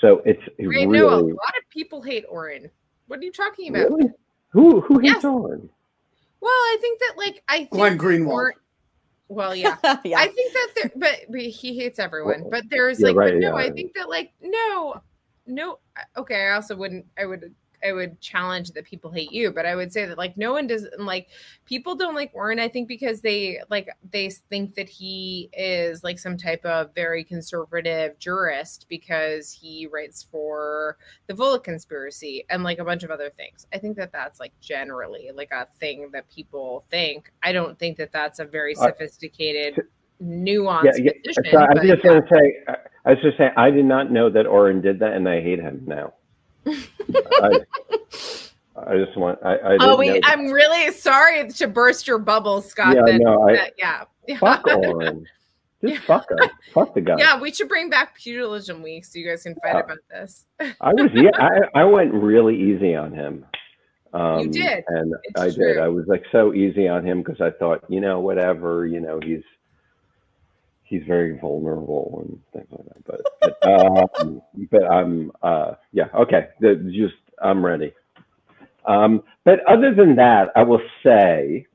[0.00, 2.70] so it's Right, really no, a lot of people hate Orin.
[3.08, 3.90] What are you talking about?
[3.90, 4.10] really
[4.50, 5.24] who who hates Yes.
[5.24, 5.68] Orin?
[6.40, 8.52] Well, I think that like I think Glenn Greenwald.
[9.28, 9.76] Well, yeah.
[10.04, 10.18] yeah.
[10.18, 12.42] I think that there, but, but he hates everyone.
[12.42, 13.64] Well, But there's yeah, like, right, but no, yeah.
[13.64, 15.02] I think that like, no,
[15.46, 15.78] no.
[16.16, 17.06] Okay, I also wouldn't.
[17.18, 17.54] I would.
[17.84, 20.66] I would challenge that people hate you, but I would say that like no one
[20.66, 21.28] does like
[21.64, 22.58] people don't like Warren.
[22.58, 27.24] I think because they like they think that he is like some type of very
[27.24, 33.30] conservative jurist because he writes for the Volokh conspiracy and like a bunch of other
[33.30, 33.66] things.
[33.72, 37.32] I think that that's like generally like a thing that people think.
[37.42, 39.80] I don't think that that's a very Uh, sophisticated,
[40.22, 41.12] nuanced Yeah, yeah.
[41.24, 41.44] position.
[41.52, 44.10] So I but just want to say, I- I was just saying, I did not
[44.10, 46.12] know that Orin did that, and I hate him now.
[46.66, 47.60] I,
[48.76, 50.24] I just want, I, I Oh, didn't we, know that.
[50.26, 52.94] I'm really sorry to burst your bubble, Scott.
[52.94, 54.04] Yeah, that, no, I- that- yeah.
[54.28, 54.38] Yeah.
[54.38, 55.24] fuck Orin.
[55.82, 56.00] Just Yeah.
[56.00, 56.26] fuck.
[56.74, 57.14] Fuck the guy.
[57.18, 59.80] Yeah, we should bring back pugilism week so you guys can fight Yeah.
[59.80, 60.46] about this.
[60.80, 61.30] I was yeah,
[61.74, 63.44] I, I went really easy on him.
[64.12, 64.82] Um, did.
[64.88, 65.78] and It's I did.
[65.78, 69.20] I was like so easy on him because I thought, you know, whatever, you know,
[69.22, 69.42] he's
[70.86, 73.22] he's very vulnerable and things like that.
[73.40, 76.48] But but, um, but I'm uh, yeah okay.
[76.90, 77.92] Just I'm ready.
[78.86, 81.66] Um, but other than that, I will say,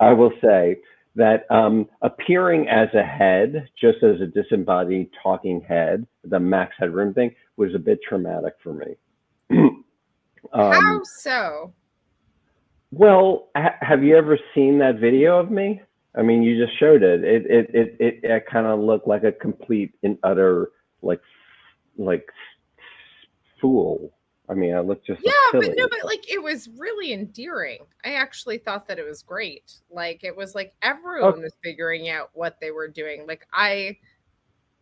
[0.00, 0.76] I will say
[1.16, 7.14] that um, appearing as a head, just as a disembodied talking head, the Max Headroom
[7.14, 8.96] thing was a bit traumatic for me.
[10.52, 11.72] How um, so?
[12.92, 15.82] well, ha- have you ever seen that video of me?
[16.16, 17.24] I mean, you just showed it.
[17.24, 20.70] It it it it, it kind of looked like a complete and utter
[21.02, 21.20] like
[21.96, 22.28] like
[23.60, 24.12] fool.
[24.48, 27.80] I mean, I looked just Yeah, but no, but like it was really endearing.
[28.04, 29.72] I actually thought that it was great.
[29.90, 31.40] Like it was like everyone oh.
[31.40, 33.26] was figuring out what they were doing.
[33.26, 33.96] Like I,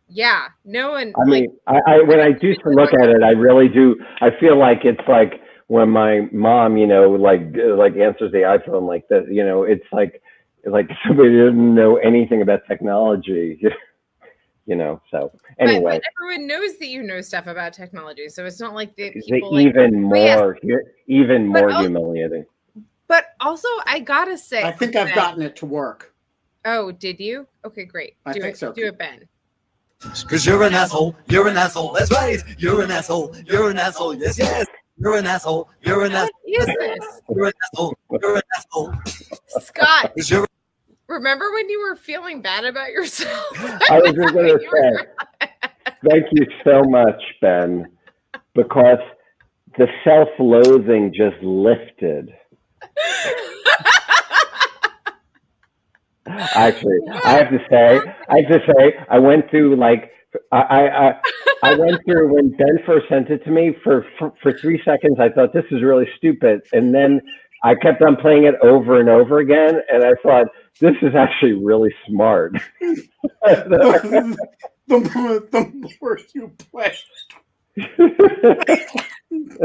[0.09, 1.13] yeah, no one.
[1.15, 3.95] I like, mean, I, I when I do to look at it, I really do.
[4.21, 8.85] I feel like it's like when my mom, you know, like like answers the iPhone
[8.85, 9.27] like that.
[9.31, 10.21] You know, it's like
[10.65, 13.61] like somebody didn't know anything about technology.
[14.65, 18.61] You know, so anyway, but, everyone knows that you know stuff about technology, so it's
[18.61, 19.67] not like the it's people like.
[19.67, 22.45] even oh, But yes, more even But more al- humiliating.
[23.09, 26.13] But also, I gotta say, I think I've Ben- gotten it to work.
[26.63, 27.45] Oh, did you?
[27.65, 28.15] Okay, great.
[28.25, 28.59] I do think it.
[28.59, 28.71] so.
[28.71, 29.27] Do it, Ben.
[30.29, 31.13] Cause you're an asshole.
[31.27, 31.91] You're an asshole.
[31.91, 32.41] That's right.
[32.57, 33.35] You're an asshole.
[33.45, 34.15] You're an asshole.
[34.15, 34.65] Yes, yes.
[35.03, 35.69] You're an asshole.
[35.81, 36.29] You're an asshole.
[36.47, 37.93] is this, You're an asshole.
[38.21, 38.93] You're an asshole.
[39.59, 40.13] Scott?
[40.15, 40.47] 'Cause you're
[41.07, 43.45] Remember when you were feeling bad about yourself?
[43.91, 45.49] I was just going to say,
[46.09, 47.91] thank you so much, Ben,
[48.55, 48.99] because
[49.77, 52.33] the self-loathing just lifted.
[56.55, 60.11] Actually, I have to say, I have to say, I went through like,
[60.51, 61.13] I, I, I,
[61.63, 65.17] I went through when Ben first sent it to me for, for for three seconds.
[65.19, 67.21] I thought this is really stupid, and then
[67.63, 70.47] I kept on playing it over and over again, and I thought
[70.79, 72.53] this is actually really smart.
[72.81, 74.37] the,
[74.87, 76.93] more, the more you play,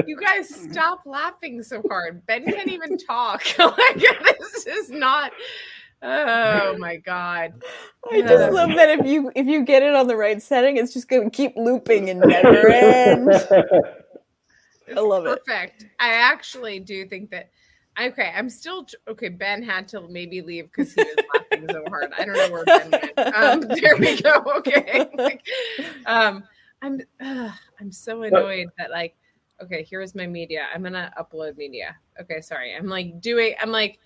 [0.07, 2.25] you guys stop laughing so hard.
[2.27, 3.43] Ben can't even talk.
[3.59, 5.33] like this is not.
[6.03, 7.63] Oh my god.
[8.11, 10.93] I just love that if you if you get it on the right setting, it's
[10.93, 13.29] just going to keep looping and never end.
[14.97, 15.45] I love it.
[15.45, 15.87] Perfect.
[16.01, 17.51] I actually do think that.
[18.01, 19.29] Okay, I'm still okay.
[19.29, 22.13] Ben had to maybe leave because he was laughing so hard.
[22.17, 23.37] I don't know where Ben went.
[23.37, 24.45] Um, there we go.
[24.59, 25.11] Okay.
[25.15, 25.45] Like,
[26.07, 26.45] um,
[26.81, 29.17] I'm uh, I'm so annoyed that like.
[29.61, 30.69] Okay, here's my media.
[30.73, 31.97] I'm gonna upload media.
[32.21, 32.77] Okay, sorry.
[32.77, 33.57] I'm like doing.
[33.61, 33.99] I'm like,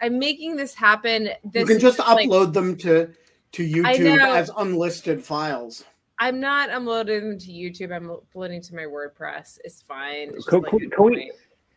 [0.00, 1.30] I'm making this happen.
[1.44, 3.10] This you can just like, upload them to
[3.52, 5.84] to YouTube as unlisted files.
[6.20, 7.94] I'm not uploading them to YouTube.
[7.94, 9.58] I'm uploading to my WordPress.
[9.64, 10.30] It's fine.
[10.34, 11.32] It's Can, like can, we?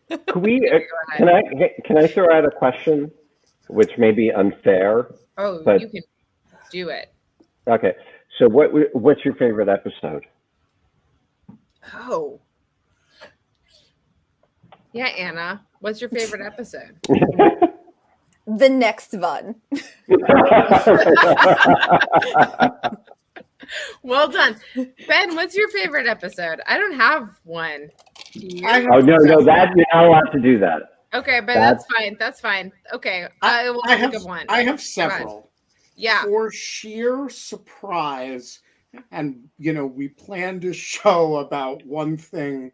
[0.10, 0.70] Can we?
[0.74, 0.80] uh,
[1.18, 1.30] Can.
[1.30, 1.42] I?
[1.86, 3.12] Can I throw out a question,
[3.68, 5.14] which may be unfair?
[5.38, 6.02] Oh, but- you can
[6.72, 7.14] do it.
[7.68, 7.94] Okay.
[8.38, 8.72] So, what?
[8.94, 10.26] What's your favorite episode?
[11.94, 12.40] Oh.
[14.94, 15.62] Yeah, Anna.
[15.80, 16.98] What's your favorite episode?
[18.58, 19.56] The next one.
[24.04, 24.60] Well done.
[25.08, 26.60] Ben, what's your favorite episode?
[26.68, 27.90] I don't have one.
[28.34, 28.68] Do you?
[28.68, 30.82] I oh no, no, that you're not allowed to do that.
[31.14, 32.18] okay, but That's- that's fine.
[32.20, 32.72] That's fine.
[32.94, 33.28] Okay.
[33.42, 34.46] I, will I think have of one.
[34.50, 35.52] I have several.
[35.96, 36.24] yeah.
[36.24, 38.60] For sheer surprise,
[39.12, 42.72] and you know, we planned a show about one thing,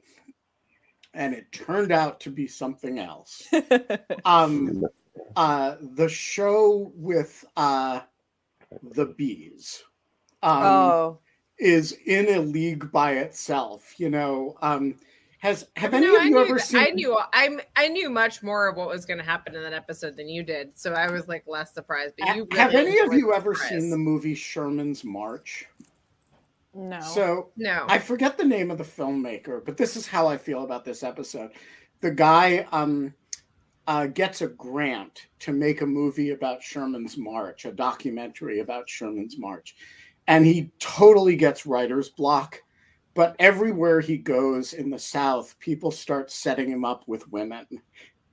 [1.13, 3.47] and it turned out to be something else.
[4.25, 4.83] um,
[5.35, 8.01] uh, the show with uh,
[8.81, 9.83] the bees
[10.43, 11.19] um, oh,
[11.59, 13.93] is in a league by itself.
[13.97, 14.95] You know, um,
[15.39, 16.79] has have any know, of I you knew ever seen?
[16.79, 19.73] I knew I'm I knew much more of what was going to happen in that
[19.73, 22.15] episode than you did, so I was like less surprised.
[22.17, 23.81] But Ha- you have any of you ever surprise.
[23.81, 25.67] seen the movie Sherman's March?
[26.73, 26.99] no.
[27.01, 30.63] So No, I forget the name of the filmmaker, but this is how I feel
[30.63, 31.51] about this episode.
[32.01, 33.13] The guy um,
[33.87, 39.37] uh, gets a grant to make a movie about Sherman's March, a documentary about Sherman's
[39.37, 39.75] March,
[40.27, 42.61] and he totally gets writer's block.
[43.13, 47.65] But everywhere he goes in the South, people start setting him up with women,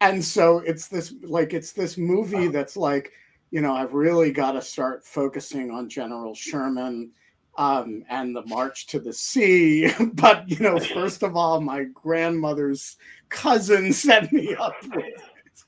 [0.00, 3.12] and so it's this like it's this movie that's like,
[3.50, 7.12] you know, I've really got to start focusing on General Sherman
[7.56, 9.92] um, and the March to the Sea.
[10.14, 12.96] But you know, first of all, my grandmother's
[13.28, 15.22] cousin set me up with.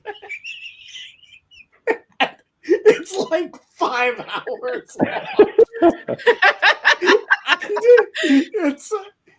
[2.63, 4.97] it's like five hours.
[8.23, 8.93] it's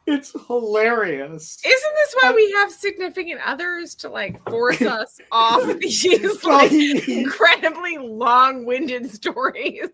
[0.07, 1.59] it's hilarious.
[1.65, 7.99] isn't this why we have significant others to like force us off these like incredibly
[7.99, 9.91] long-winded stories?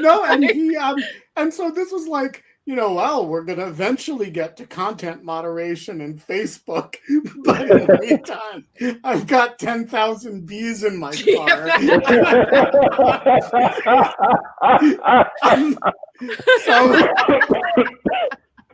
[0.00, 0.96] no, and he um
[1.36, 6.00] and so this was like, you know, well, we're gonna eventually get to content moderation
[6.00, 6.96] and Facebook,
[7.44, 8.66] but in the meantime,
[9.04, 11.70] I've got ten thousand bees in my car.
[15.42, 15.78] Um,
[16.64, 17.06] so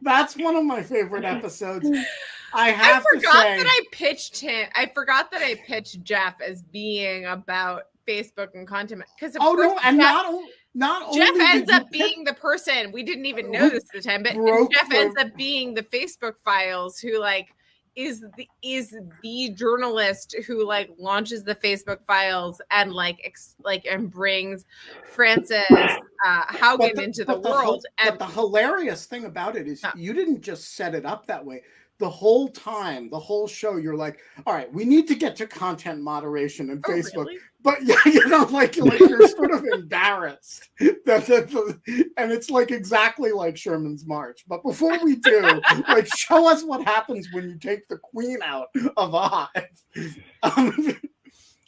[0.00, 1.88] that's one of my favorite episodes.
[2.54, 4.68] I I have to forgot say, that I pitched him.
[4.74, 9.76] I forgot that I pitched Jeff as being about Facebook and content because oh no,
[9.84, 13.68] and Jeff, not o- not Jeff ends up being the person we didn't even know
[13.68, 14.32] this at the time, but
[14.72, 17.54] Jeff the- ends up being the Facebook files who like
[17.94, 23.84] is the is the journalist who like launches the Facebook files and like ex, like
[23.84, 24.64] and brings
[25.04, 29.66] Frances uh, Haugen the- into the but world but and the hilarious thing about it
[29.66, 31.62] is you didn't just set it up that way.
[31.98, 35.46] The whole time, the whole show, you're like, all right, we need to get to
[35.46, 37.26] content moderation and Oh, Facebook.
[37.26, 37.38] really?
[37.62, 42.50] But yeah, you know, like, like you're sort of embarrassed that, that the, and it's
[42.50, 44.44] like exactly like Sherman's March.
[44.48, 48.68] But before we do, like, show us what happens when you take the queen out
[48.96, 49.48] of a hive.
[50.44, 50.98] Um,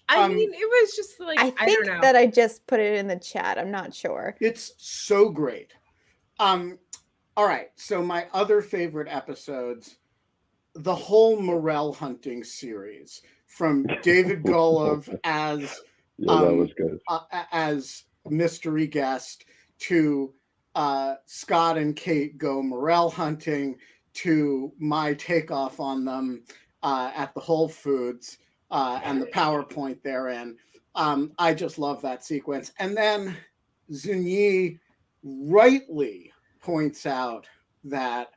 [0.08, 2.00] I um, mean it was just like I I, think don't know.
[2.02, 3.56] that I just put it in the chat.
[3.56, 4.36] I'm not sure.
[4.40, 5.72] It's so great.
[6.40, 6.78] Um,
[7.36, 7.68] all right.
[7.76, 9.96] So my other favorite episodes,
[10.74, 13.22] the whole morel hunting series
[13.56, 15.80] from David Golov as
[16.18, 17.00] Yeah, that um, was good.
[17.08, 17.20] uh,
[17.52, 19.44] as mystery guest
[19.80, 20.32] to
[20.74, 23.76] uh, Scott and Kate go morel hunting
[24.14, 26.44] to my takeoff on them
[26.82, 28.38] uh, at the Whole Foods
[28.70, 30.56] uh, and the PowerPoint therein.
[30.94, 32.72] Um, I just love that sequence.
[32.78, 33.36] And then
[33.90, 34.78] Zunyi
[35.24, 37.48] rightly points out
[37.82, 38.28] that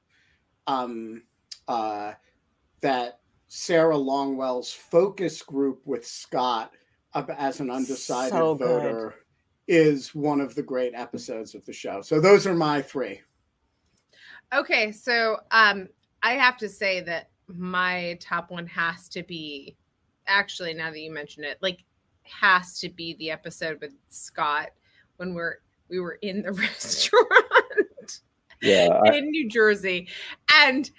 [0.65, 1.21] um,
[1.67, 2.13] uh,
[2.81, 6.73] that Sarah Longwell's focus group with Scott
[7.13, 9.15] as an undecided So voter
[9.67, 12.01] is one of the great episodes of the show.
[12.01, 13.21] So those are my three.
[14.53, 15.87] Okay, so um
[16.23, 19.77] I have to say that my top one has to be
[20.27, 21.83] actually now that you mention it, like
[22.23, 24.69] has to be the episode with Scott
[25.17, 25.57] when we're
[25.89, 28.21] we were in the restaurant
[28.61, 30.07] Yeah, I, in New Jersey.
[30.53, 30.89] And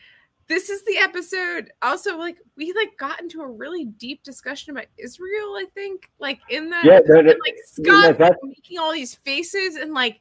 [0.48, 4.86] this is the episode also like we like got into a really deep discussion about
[4.96, 6.10] Israel, I think.
[6.18, 10.20] Like in that Yeah, no, and, like Scott that- making all these faces and like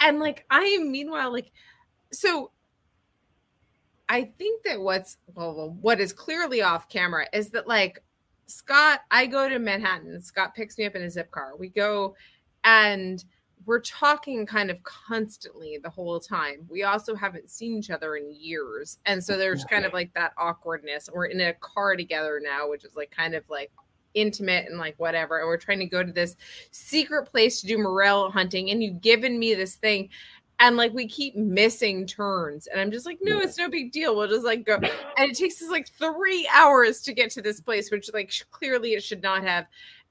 [0.00, 1.52] and like I am meanwhile like
[2.12, 2.50] so
[4.08, 8.02] I think that what's well, what is clearly off camera is that like
[8.46, 10.20] Scott, I go to Manhattan.
[10.20, 11.52] Scott picks me up in a zip car.
[11.56, 12.14] We go
[12.64, 13.24] and
[13.66, 16.66] we're talking kind of constantly the whole time.
[16.68, 18.98] We also haven't seen each other in years.
[19.06, 21.08] And so there's kind of like that awkwardness.
[21.12, 23.70] We're in a car together now, which is like kind of like
[24.14, 25.38] intimate and like whatever.
[25.38, 26.36] And we're trying to go to this
[26.70, 28.70] secret place to do morel hunting.
[28.70, 30.08] And you've given me this thing
[30.60, 34.14] and like we keep missing turns and i'm just like no it's no big deal
[34.14, 37.60] we'll just like go and it takes us like three hours to get to this
[37.60, 39.66] place which like clearly it should not have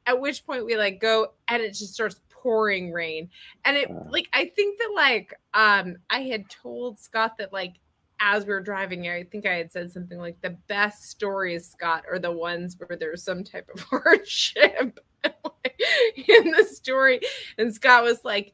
[0.07, 3.29] at which point we like go and it just starts pouring rain.
[3.65, 7.75] And it like i think that like um i had told scott that like
[8.19, 12.03] as we were driving i think i had said something like the best stories scott
[12.09, 17.19] are the ones where there's some type of hardship in the story.
[17.57, 18.53] And scott was like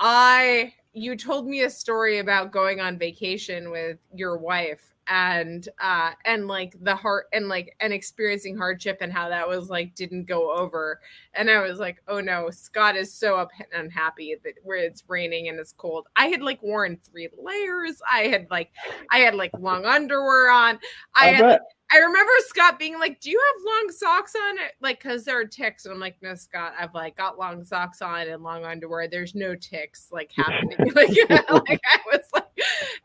[0.00, 6.12] I you told me a story about going on vacation with your wife and uh
[6.24, 10.24] and like the heart and like and experiencing hardship and how that was like didn't
[10.24, 11.00] go over
[11.34, 15.04] and i was like oh no scott is so up and unhappy that where it's
[15.08, 18.70] raining and it's cold i had like worn three layers i had like
[19.10, 20.78] i had like long underwear on
[21.14, 21.60] i I had bet.
[21.90, 25.46] I remember Scott being like, "Do you have long socks on?" Like, cause there are
[25.46, 29.08] ticks, and I'm like, "No, Scott, I've like got long socks on and long underwear.
[29.08, 32.47] There's no ticks like happening." like, like I was like,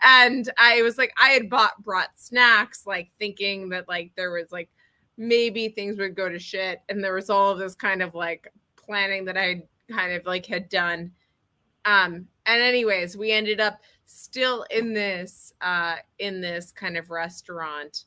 [0.04, 4.52] and I was like, I had bought brought snacks, like thinking that like there was
[4.52, 4.70] like
[5.18, 8.52] maybe things would go to shit, and there was all of this kind of like
[8.76, 11.12] planning that I kind of like had done.
[11.86, 18.06] Um, and anyways, we ended up still in this uh in this kind of restaurant.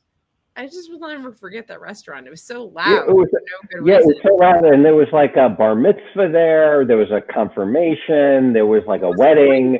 [0.55, 2.25] I just will never forget that restaurant.
[2.25, 2.87] It was so loud.
[2.87, 5.49] Yeah, it was, no good yeah, it was so loud, and there was like a
[5.49, 6.83] bar mitzvah there.
[6.83, 8.53] There was a confirmation.
[8.53, 9.79] There was like a wedding.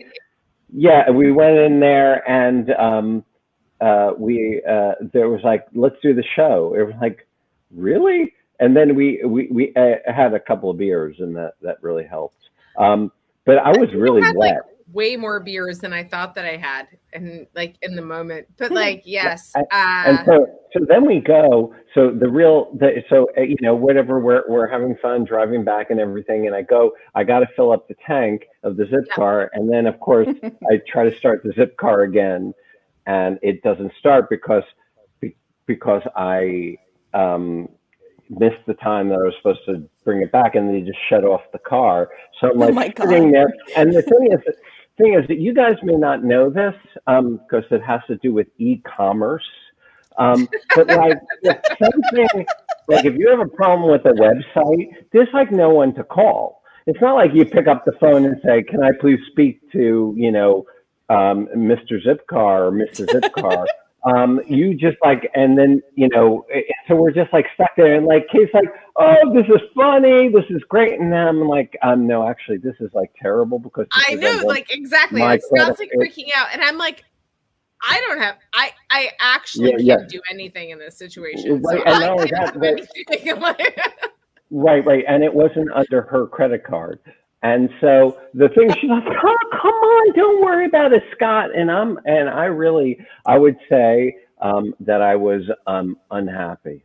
[0.74, 3.24] Yeah, we went in there, and um,
[3.80, 6.76] uh, we uh, there was like, let's do the show.
[6.78, 7.28] It was like,
[7.72, 8.34] really?
[8.60, 12.06] And then we we we uh, had a couple of beers, and that that really
[12.06, 12.50] helped.
[12.78, 13.12] Um,
[13.46, 14.56] but I was really had wet.
[14.56, 18.48] like way more beers than I thought that I had, and like in the moment.
[18.58, 23.04] But like, yes, And- uh, and so so then we go so the real the,
[23.10, 26.62] so uh, you know whatever we're we're having fun driving back and everything and i
[26.62, 30.00] go i got to fill up the tank of the zip car and then of
[30.00, 30.28] course
[30.72, 32.54] i try to start the zip car again
[33.06, 34.64] and it doesn't start because
[35.66, 36.76] because i
[37.14, 37.68] um
[38.30, 41.24] missed the time that i was supposed to bring it back and they just shut
[41.24, 42.10] off the car.
[42.40, 44.56] So i'm Oh like my sitting there and the thing is
[44.98, 46.76] thing is that you guys may not know this
[47.06, 49.44] because it has to do with e-commerce
[50.18, 52.46] um, but like if something
[52.88, 56.64] like if you have a problem with a website, there's like no one to call.
[56.86, 60.14] It's not like you pick up the phone and say, "Can I please speak to
[60.18, 60.66] you know
[61.10, 62.04] um, Mr.
[62.04, 63.08] Zipcar or Mrs.
[63.08, 63.66] Zipcar?"
[64.10, 67.96] Um, you just like, and then you know, eh, so we're just like stuck there,
[67.96, 71.76] and like Kate's like, "Oh, this is funny, this is great," and then I'm like,
[71.84, 75.20] um, "No, actually, this is like terrible because I know, like exactly.
[75.22, 77.04] my Like like freaking out, and I'm like,
[77.88, 78.36] I don't have.
[78.54, 80.18] I I actually Yeah, can't yeah.
[80.18, 81.62] do anything in this situation.
[81.62, 83.88] Right, So and I not only that, but-
[84.50, 85.04] Right, right.
[85.08, 87.00] And it wasn't under her credit card.
[87.44, 91.56] And so the thing she's like, oh, come on, don't worry about it, Scott.
[91.56, 96.84] And I'm and I really I would say um, that I was um, unhappy.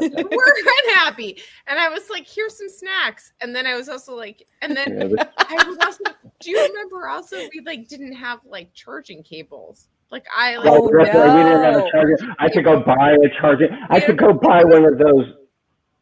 [0.00, 0.54] We're
[0.88, 4.76] unhappy, and I was like, "Here's some snacks," and then I was also like, and
[4.76, 6.02] then Yeah, but- I was also.
[6.40, 9.88] Do you remember also we like didn't have like charging cables?
[10.10, 11.36] Like I like Right, that's right.
[11.36, 12.16] We didn't have a charger.
[12.38, 13.68] I had to go buy a charger.
[13.88, 15.26] I had to go buy one of those.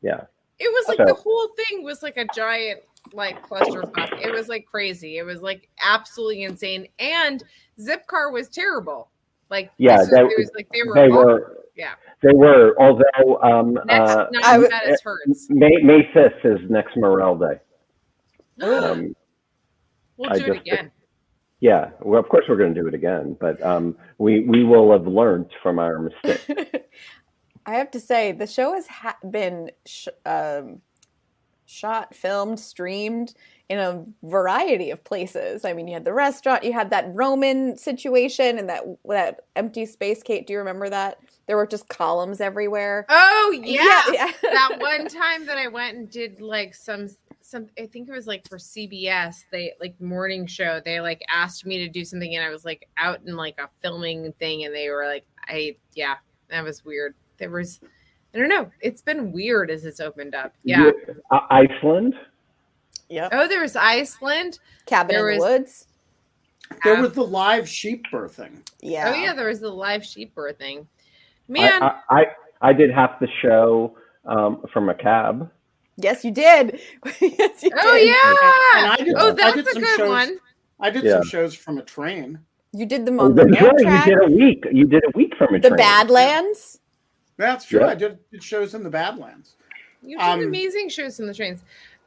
[0.01, 0.23] Yeah.
[0.59, 2.81] It was like So- the whole thing was like a giant
[3.13, 4.21] like clusterfuck.
[4.25, 5.19] It was like crazy.
[5.19, 6.89] It was like absolutely insane.
[6.99, 7.43] And
[7.81, 9.11] Zipcar was terrible.
[9.51, 11.93] Like Yeah, was- they- it was like they were they were- yeah.
[12.23, 15.47] They were, although um, Next uh, night I, that is hurts.
[15.51, 17.59] May May fifth is next Morel Day.
[18.63, 19.15] Um,
[20.17, 20.91] we'll I do it just- again.
[21.61, 24.93] Yeah, well, of course we're going to do it again, but um, we we will
[24.93, 26.85] have learned from our mistake.
[27.67, 30.83] I have to say, the show has ha- been sh- um,
[31.67, 33.35] shot, filmed, streamed
[33.69, 35.65] in a variety of places.
[35.65, 39.87] I mean, you had the restaurant, you had that Roman situation, and that that empty
[39.87, 40.23] space.
[40.23, 41.19] Kate, do you remember that?
[41.47, 43.07] There were just columns everywhere.
[43.09, 43.83] Oh yeah.
[44.13, 44.33] Yeah, yeah.
[44.43, 47.09] that one time that I went and did like some
[47.41, 51.67] some I think it was like for CBS, they like morning show, they like asked
[51.67, 54.75] me to do something and I was like out in like a filming thing and
[54.75, 56.17] they were like I yeah,
[56.51, 57.15] that was weird.
[57.39, 57.81] There was
[58.37, 58.71] I don't know.
[58.83, 60.53] It's been weird as it's opened up.
[60.63, 60.91] Yeah.
[61.31, 62.15] Uh, Iceland.
[63.09, 63.31] Yeah.
[63.33, 64.59] Oh, there was Iceland.
[64.85, 65.87] Cabin There in the Woods.
[66.85, 68.59] There was the live sheep birthing.
[68.83, 69.11] Yeah.
[69.11, 70.87] Oh yeah, there was the live sheep birthing.
[71.49, 72.25] Man, I, I
[72.61, 75.49] I did half the show um, from a cab.
[75.97, 76.79] Yes, you did.
[77.21, 78.07] yes, you oh did.
[78.09, 78.83] yeah.
[78.83, 80.09] And I did, oh, I that's did a some good shows.
[80.09, 80.39] one.
[80.81, 81.13] I did Yeah.
[81.21, 82.39] some shows from a train.
[82.73, 84.07] You did them Oh, on the that's right.
[84.09, 84.65] You did a week.
[84.73, 85.71] You did a week from a the train.
[85.71, 86.81] The Badlands.
[87.37, 87.81] That's true.
[87.81, 87.89] Yeah.
[87.89, 89.57] I did, did shows in the Badlands.
[90.03, 91.63] You did Um, amazing shows in the trains.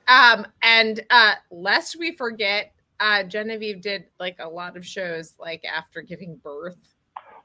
[0.08, 5.64] Um, and uh, lest we forget, uh, Genevieve did like a lot of shows like
[5.66, 6.78] after giving birth.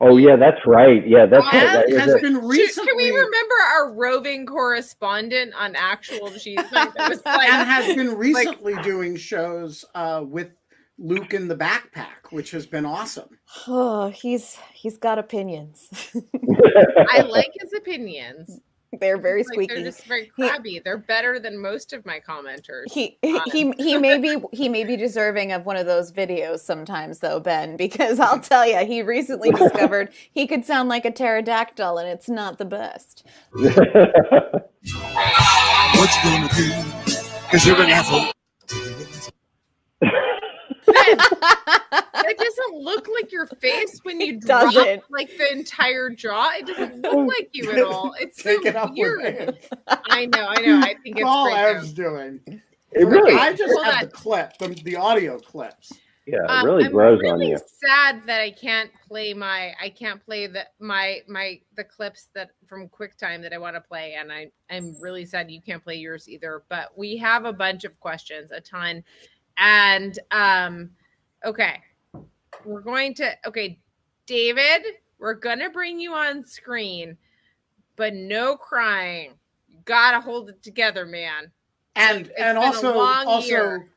[0.00, 1.06] Oh yeah, that's right.
[1.06, 1.52] Yeah, that's right.
[1.52, 2.22] That was has it.
[2.22, 6.58] been recently Can we remember our roving correspondent on actual cheese?
[6.72, 10.50] Night that was like, and has been recently doing shows uh, with
[10.98, 13.28] Luke in the backpack, which has been awesome.
[13.66, 15.88] Oh, he's he's got opinions.
[17.10, 18.60] I like his opinions.
[19.00, 19.74] they're very Like, squeaky.
[19.74, 20.78] they're just very He- crabby.
[20.84, 22.92] They're better than most of my commenters.
[22.92, 27.18] he he he may be he may be deserving of one of those videos sometimes
[27.18, 31.98] though ben because i'll tell you he recently discovered he could sound like a pterodactyl
[31.98, 33.26] and it's not the best
[35.96, 36.70] What you gonna do?
[37.50, 38.30] Cause you're an asshole.
[42.26, 45.02] it doesn't look like your face when you drop doesn't.
[45.10, 46.50] like the entire jaw.
[46.56, 48.14] It doesn't look like you at all.
[48.18, 49.58] It's so Take it up weird.
[49.88, 50.80] I know, I know.
[50.80, 51.58] I think it's all great.
[51.76, 52.02] Ev's though.
[52.10, 52.40] doing.
[52.92, 54.00] It really, I just Hold have on.
[54.04, 55.92] the clip, the, the audio clips.
[56.26, 57.58] yeah, it Um, really I'm grows really on you.
[57.66, 62.50] sad that I can't play my I can't play the my my the clips that
[62.66, 65.96] from QuickTime that I want to play, and I I'm really sad you can't play
[65.96, 66.62] yours either.
[66.68, 69.02] But we have a bunch of questions, a ton,
[69.58, 70.90] and um,
[71.44, 71.80] okay,
[72.64, 73.78] we're going to okay,
[74.26, 74.82] David,
[75.18, 77.16] we're gonna bring you on screen,
[77.96, 79.32] but no crying.
[79.68, 81.50] You gotta hold it together, man.
[81.96, 83.93] And It's and also also year.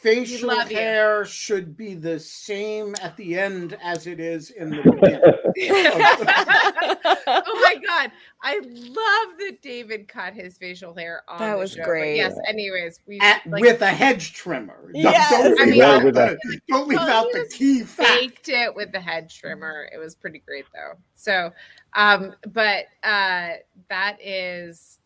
[0.00, 0.76] Facial We love you.
[0.78, 5.20] hair should be the same at the end as it is in the beginning.
[7.26, 8.10] oh my god,
[8.42, 11.38] I love that David cut his facial hair on.
[11.38, 11.84] That was show.
[11.84, 12.16] Great.
[12.16, 12.36] yes.
[12.48, 14.90] Anyways, we At- like, with a hedge trimmer.
[14.92, 15.30] Don't- Yes.
[15.30, 18.08] Don't, I leave mean- out With the, don't leave Well, out the was key fact.
[18.08, 19.88] faked it with the hedge trimmer.
[19.92, 20.94] It was pretty great though.
[21.14, 21.50] So,
[21.94, 23.50] um, but uh,
[23.88, 24.98] that is.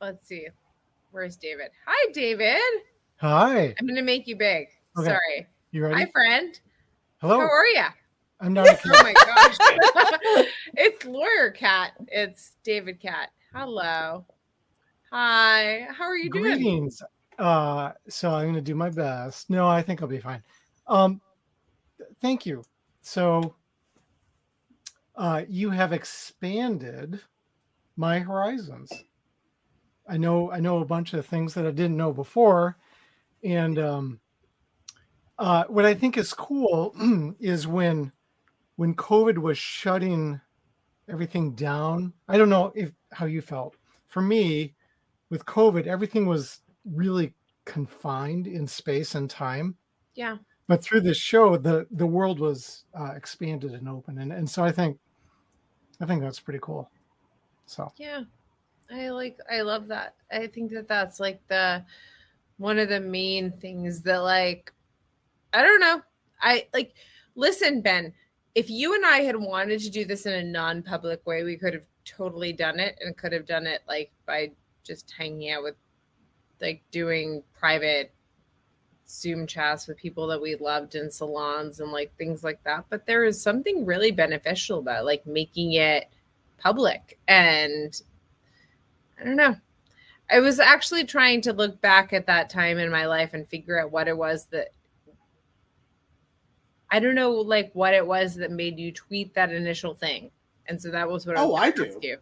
[0.00, 0.46] Let's see.
[1.10, 1.68] Where's David?
[1.86, 2.60] Hi, David.
[3.20, 3.74] Hi.
[3.78, 4.68] I'm gonna make you big.
[4.96, 5.08] Okay.
[5.08, 5.46] Sorry.
[5.72, 5.96] You ready?
[5.96, 6.58] Hi, friend.
[7.20, 7.40] Hello.
[7.40, 7.84] How are you?
[8.40, 8.68] I'm not.
[8.68, 10.46] a Oh my gosh.
[10.74, 11.92] it's lawyer cat.
[12.06, 13.30] It's David Cat.
[13.52, 14.24] Hello.
[15.10, 15.88] Hi.
[15.90, 16.44] How are you doing?
[16.44, 17.02] Greetings.
[17.40, 19.50] Uh, so I'm going to do my best.
[19.50, 20.42] No, I think I'll be fine.
[20.86, 21.20] Um,
[22.20, 22.62] thank you.
[23.00, 23.56] So,
[25.16, 27.20] uh, you have expanded
[27.96, 28.92] my horizons.
[30.08, 32.76] I know I know a bunch of things that I didn't know before,
[33.48, 34.20] and um,
[35.38, 36.94] uh, what I think is cool
[37.40, 38.12] is when
[38.76, 40.40] when COVID was shutting
[41.08, 42.12] everything down.
[42.28, 43.76] I don't know if how you felt.
[44.08, 44.74] For me,
[45.30, 47.34] with COVID, everything was really
[47.64, 49.76] confined in space and time.
[50.14, 50.38] Yeah.
[50.66, 54.62] But through this show, the the world was uh, expanded and open, and and so
[54.62, 54.98] I think,
[56.00, 56.90] I think that's pretty cool.
[57.66, 58.24] So Yeah.
[58.90, 60.14] I like I love that.
[60.30, 61.84] I think that that's like the
[62.58, 64.72] one of the main things that like
[65.52, 66.02] I don't know.
[66.40, 66.94] I like
[67.34, 68.12] listen Ben,
[68.54, 71.74] if you and I had wanted to do this in a non-public way, we could
[71.74, 74.50] have totally done it and could have done it like by
[74.84, 75.74] just hanging out with
[76.60, 78.12] like doing private
[79.08, 82.84] Zoom chats with people that we loved in salons and like things like that.
[82.90, 86.08] But there is something really beneficial about like making it
[86.58, 87.18] public.
[87.26, 88.00] And
[89.20, 89.56] I don't know.
[90.30, 93.80] I was actually trying to look back at that time in my life and figure
[93.80, 94.68] out what it was that
[96.90, 100.30] I don't know, like what it was that made you tweet that initial thing.
[100.66, 101.98] And so that was what I Oh, was I do.
[102.02, 102.18] You.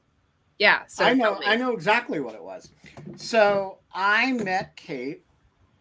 [0.59, 0.83] Yeah.
[0.87, 1.41] So I know.
[1.45, 2.71] I know exactly what it was.
[3.17, 5.23] So I met Kate.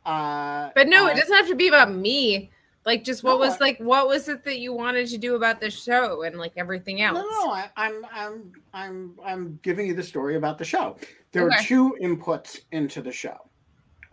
[0.06, 2.52] Uh, But no, uh, it doesn't have to be about me.
[2.86, 5.36] Like, just what No, was I- like, what was it that you wanted to do
[5.36, 7.18] about the show and like everything else?
[7.18, 10.98] No, no, I, I'm, I'm, I'm, I'm giving you the story about the show.
[11.32, 11.66] There were Okay.
[11.66, 13.38] two inputs into the show.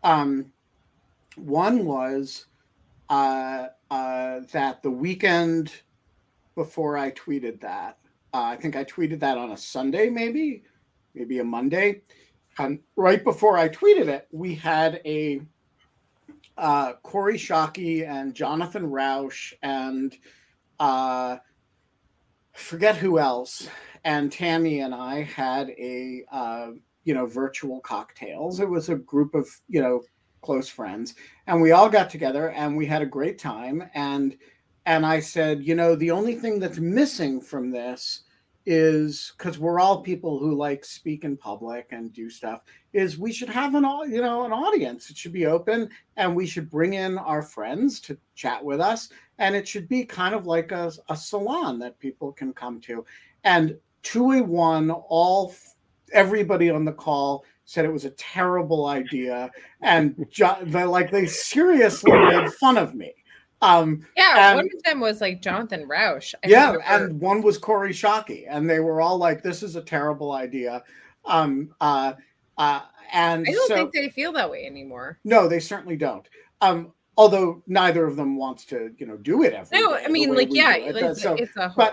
[0.03, 0.53] Um,
[1.37, 2.47] one was
[3.11, 5.73] uh, uh, that the weekend
[6.55, 7.99] before I tweeted that,
[8.33, 10.62] uh, I think I tweeted that on a Sunday, maybe,
[11.14, 12.01] maybe a Monday.
[12.59, 15.43] Um, right before I tweeted it, we had a
[16.57, 20.17] uh, Kori Schake and Jonathan Rauch and
[20.79, 21.37] uh,
[22.53, 23.69] forget who else.
[24.05, 26.71] And Tammy and I had a uh,
[27.05, 28.61] you know virtual cocktails.
[28.61, 30.03] It was a group of you know
[30.41, 31.15] close friends,
[31.47, 33.85] and we all got together and we had a great time.
[33.95, 34.37] And
[34.87, 38.25] and I said, you know, the only thing that's missing from this
[38.65, 43.33] is because we're all people who like speak in public and do stuff is we
[43.33, 45.11] should have an you know an audience.
[45.11, 49.09] It should be open and we should bring in our friends to chat with us
[49.39, 53.05] and it should be kind of like a, a salon that people can come to.
[53.45, 55.55] And to a one all
[56.13, 59.51] everybody on the call said it was a terrible idea
[59.81, 60.15] and
[60.67, 63.13] they like they seriously made fun of me
[63.63, 66.35] um Yeah, and- one of them was like Jonathan Rauch.
[66.45, 69.83] I yeah, and one was Kori Schake, and they were all like, "This is a
[69.83, 70.83] terrible idea."
[71.25, 72.15] Um, uh,
[72.59, 72.81] uh,
[73.13, 75.19] and I don't so think they feel that way anymore.
[75.25, 76.29] no, they certainly don't.
[76.61, 80.35] Um, although neither of them wants to, you know, do it every No, I mean,
[80.35, 80.95] like, yeah, it.
[80.95, 81.89] like, Uh, so, it's a whole.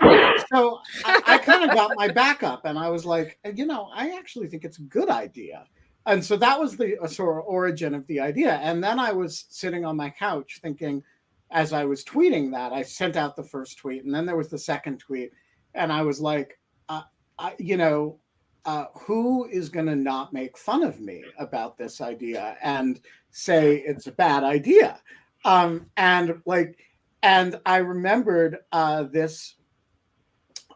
[0.52, 4.48] so I, I kind got my backup, and I was like, you know, I actually
[4.48, 5.66] think it's a good idea.
[6.06, 8.54] And so that was the uh, sort of origin of the idea.
[8.54, 11.02] And then I was sitting on my couch thinking,
[11.50, 14.48] as I was tweeting that, I sent out the first tweet, and then there was
[14.48, 15.32] the second tweet,
[15.74, 17.02] and I was like, uh,
[17.38, 18.18] I, you know,
[18.64, 23.76] uh, who is going to not make fun of me about this idea and say
[23.78, 25.00] it's a bad idea?
[25.44, 26.78] Um, and like,
[27.22, 29.56] and I remembered uh, this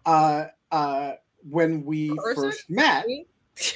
[0.06, 1.12] uh, uh,
[1.48, 2.34] when we Person?
[2.34, 3.06] first met.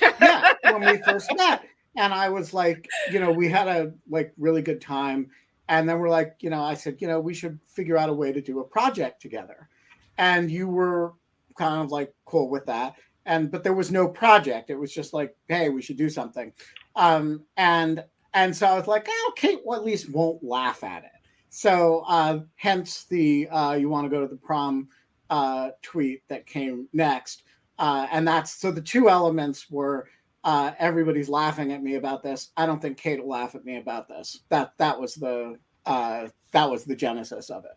[0.01, 1.63] yeah, when we first met,
[1.97, 5.31] and I was like, you know, we had a like really good time,
[5.69, 8.15] and then we're like, you know, I said, you know, we should figure out a
[8.15, 9.69] way to do a project together,
[10.17, 11.15] and you were
[11.57, 12.95] kind of like cool with that,
[13.27, 14.71] and but there was no project.
[14.71, 16.53] It was just like, hey, we should do something,
[16.97, 18.05] um, and
[18.35, 21.11] and so I was like, oh, Kate, well, at least won't laugh at it.
[21.51, 24.89] So uh, hence the uh, you want to go to the prom
[25.31, 27.43] uh, tweet that came next.
[27.79, 30.09] Uh, and that's so the two elements were
[30.45, 32.51] uh, everybody's laughing at me about this.
[32.57, 34.41] I don't think Kate will laugh at me about this.
[34.49, 37.77] That that was the uh, that was the genesis of it.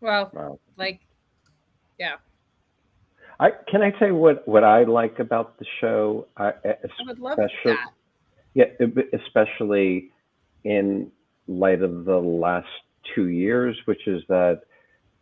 [0.00, 0.58] Well, Wow.
[0.76, 1.00] like,
[1.98, 2.16] yeah,
[3.38, 6.26] I can I say what what I like about the show?
[6.36, 6.74] I, I
[7.06, 7.76] would love that.
[8.54, 8.64] Yeah,
[9.12, 10.10] especially
[10.64, 11.10] in
[11.48, 12.68] light of the last
[13.14, 14.62] two years, which is that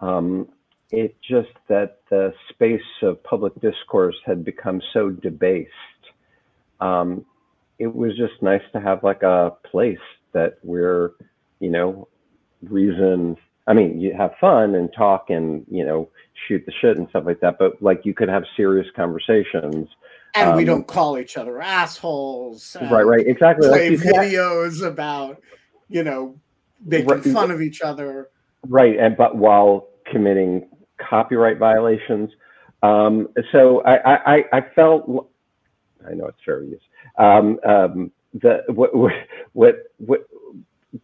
[0.01, 0.49] um,
[0.91, 5.71] it just that the space of public discourse had become so debased.
[6.81, 7.25] Um,
[7.79, 9.99] it was just nice to have like a place
[10.33, 11.13] that we're,
[11.61, 12.09] you know,
[12.63, 13.37] reason.
[13.67, 16.09] I mean, you have fun and talk and you know
[16.47, 19.89] shoot the shit and stuff like that, but like you could have serious conversations.
[20.35, 22.77] And we Um, don't call each other assholes.
[22.91, 23.69] Right, right, exactly.
[23.69, 25.41] Like Play have- videos about
[25.89, 26.37] you know
[26.85, 27.23] making Right.
[27.25, 28.29] fun of each other.
[28.69, 30.69] Right, and but while committing
[30.99, 32.31] copyright violations.
[32.83, 35.30] Um, so I, I- I felt,
[36.09, 36.81] I know it's fair use.
[37.19, 39.13] Um, um, the what what
[39.53, 40.29] what,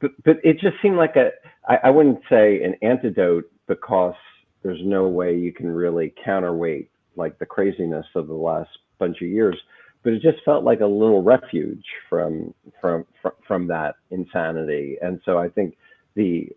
[0.01, 1.31] but, but it just seemed like a
[1.69, 4.15] I, I wouldn't say an antidote because
[4.63, 9.29] there's no way you can really counterweight like the craziness of the last bunch of
[9.29, 9.57] years
[10.03, 15.21] but it just felt like a little refuge from from from, from that insanity and
[15.25, 15.77] so i think
[16.15, 16.49] the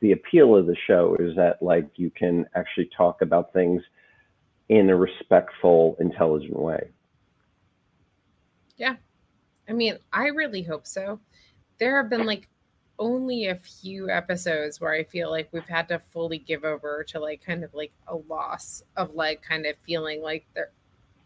[0.00, 3.82] the appeal of the show is that like you can actually talk about things
[4.68, 6.90] in a respectful intelligent way.
[9.68, 11.20] I mean, I really hope so.
[11.78, 12.48] There have been like
[12.98, 17.18] only a few episodes where I feel like we've had to fully give over to
[17.18, 20.70] like kind of like a loss of like kind of feeling like there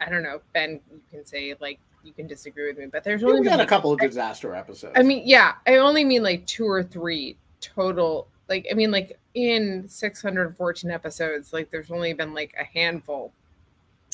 [0.01, 3.25] I don't know, Ben, you can say like you can disagree with me, but there's
[3.25, 4.95] only we a couple of disaster episodes.
[4.97, 8.29] I mean, yeah, I only mean like two or three total.
[8.49, 13.33] Like, I mean, like in 614 episodes, like there's only been like a handful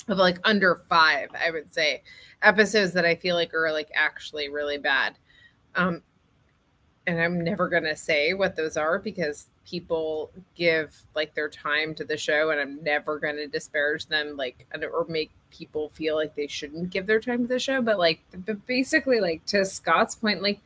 [0.09, 2.03] of like under five, I would say,
[2.43, 5.17] episodes that I feel like are like actually really bad.
[5.75, 6.03] Um,
[7.07, 12.05] and I'm never gonna say what those are because people give like their time to
[12.05, 16.47] the show, and I'm never gonna disparage them, like or make people feel like they
[16.47, 17.83] shouldn't give their time to the show.
[17.83, 20.61] But like, but basically, like to Scott's point, like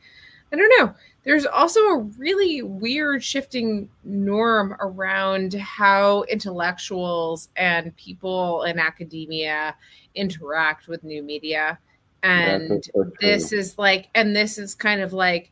[0.51, 0.93] I don't know.
[1.23, 9.75] There's also a really weird shifting norm around how intellectuals and people in academia
[10.15, 11.77] interact with new media.
[12.23, 12.83] And
[13.21, 15.51] this is like, and this is kind of like,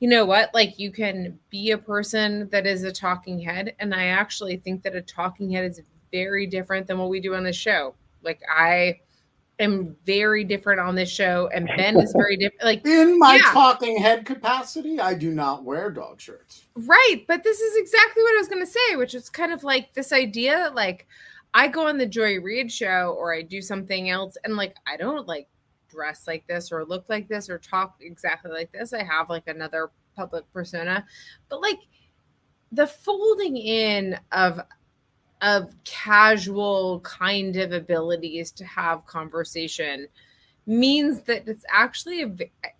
[0.00, 0.52] you know what?
[0.52, 3.74] Like, you can be a person that is a talking head.
[3.78, 5.80] And I actually think that a talking head is
[6.12, 7.94] very different than what we do on the show.
[8.22, 9.00] Like, I
[9.58, 12.62] am very different on this show, and Ben is very different.
[12.64, 13.52] Like, in my yeah.
[13.52, 16.66] talking head capacity, I do not wear dog shirts.
[16.74, 19.62] Right, but this is exactly what I was going to say, which is kind of
[19.62, 21.06] like this idea that like
[21.54, 24.96] I go on the Joy Reid show or I do something else and like I
[24.96, 25.48] don't like
[25.88, 28.92] dress like this or look like this or talk exactly like this.
[28.92, 31.06] I have like another public persona,
[31.48, 31.78] but like
[32.72, 34.60] the folding in of
[35.42, 40.06] of casual kind of abilities to have conversation
[40.66, 42.30] means that it's actually a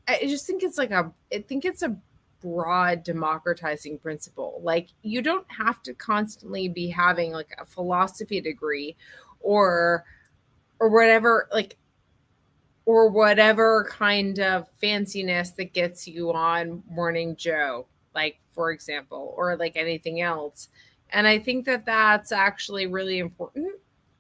[0.08, 1.96] I just think it's like a I think it's a
[2.40, 4.60] broad democratizing principle.
[4.62, 8.96] Like you don't have to constantly be having like a philosophy degree
[9.40, 10.04] or
[10.80, 11.76] or whatever like
[12.86, 19.56] or whatever kind of fanciness that gets you on Morning Joe, like for example, or
[19.56, 20.68] like anything else.
[21.10, 23.74] And I think that that's actually really important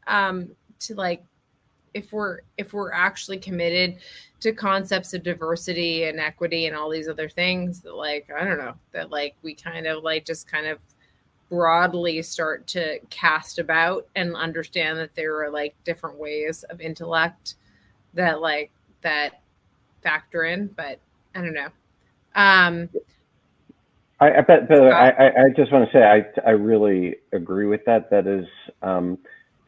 [0.06, 1.24] um, to like
[1.94, 3.96] if we're if we're actually committed
[4.40, 8.58] to concepts of diversity and equity and all these other things that like i don't
[8.58, 10.78] know that like we kind of like just kind of
[11.48, 17.54] broadly start to cast about and understand that there are like different ways of intellect
[18.12, 18.70] that like
[19.00, 19.40] that
[20.02, 20.98] factor in but
[21.34, 21.68] i don't know.
[22.34, 22.90] Um
[24.20, 27.66] I, I bet, but I, I- I just want to say I, I really agree
[27.66, 28.10] with that.
[28.10, 28.46] That is,
[28.82, 29.18] um,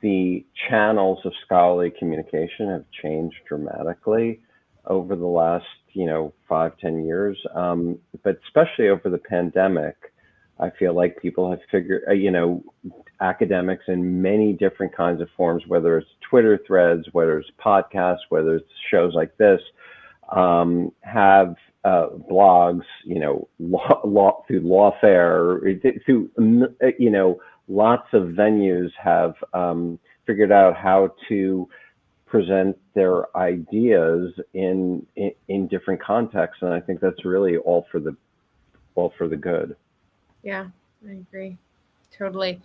[0.01, 4.40] the channels of scholarly communication have changed dramatically
[4.86, 7.36] over the last, you know, five, ten years.
[7.55, 9.96] Um, but especially over the pandemic,
[10.61, 12.62] I feel like people have figured, uh, you know,
[13.20, 18.57] academics in many different kinds of forms, whether it's Twitter threads, whether it's podcasts, whether
[18.57, 19.61] it's shows like this,
[20.34, 26.31] um, have uh, blogs, you know, law, law through lawfare, through
[26.99, 31.68] you know, lots of venues have um, figured out how to
[32.26, 38.01] present their ideas in, in in different contexts, and I think that's really all for
[38.01, 38.16] the
[38.95, 39.76] all for the good.
[40.43, 40.66] yeah
[41.09, 41.57] i agree
[42.16, 42.61] totally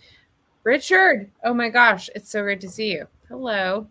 [0.64, 3.88] richard oh my gosh it's so great to see you hello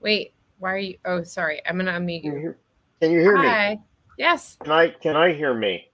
[0.00, 2.54] wait why are you oh sorry i'm gonna unmute you
[3.00, 3.48] Can you hear me?
[3.48, 3.78] Hi.
[4.22, 5.84] Yes Can I can I hear me?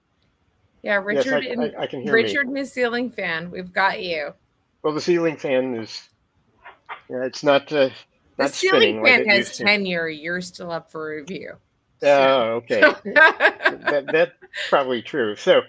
[0.83, 2.23] yeah Yes, richard I- and I- I can hear me.
[2.23, 4.33] richard and his ceiling fan we've got you
[4.83, 6.01] Well, the ceiling fan is.
[7.09, 7.71] Yeah, it's not.
[7.71, 7.89] Uh,
[8.37, 9.63] the not ceiling like fan has used to.
[9.65, 11.53] tenure you're still up for review
[12.01, 12.81] Oh, okay.
[13.89, 14.31] that, that's
[14.69, 15.35] probably true.
[15.35, 15.61] So,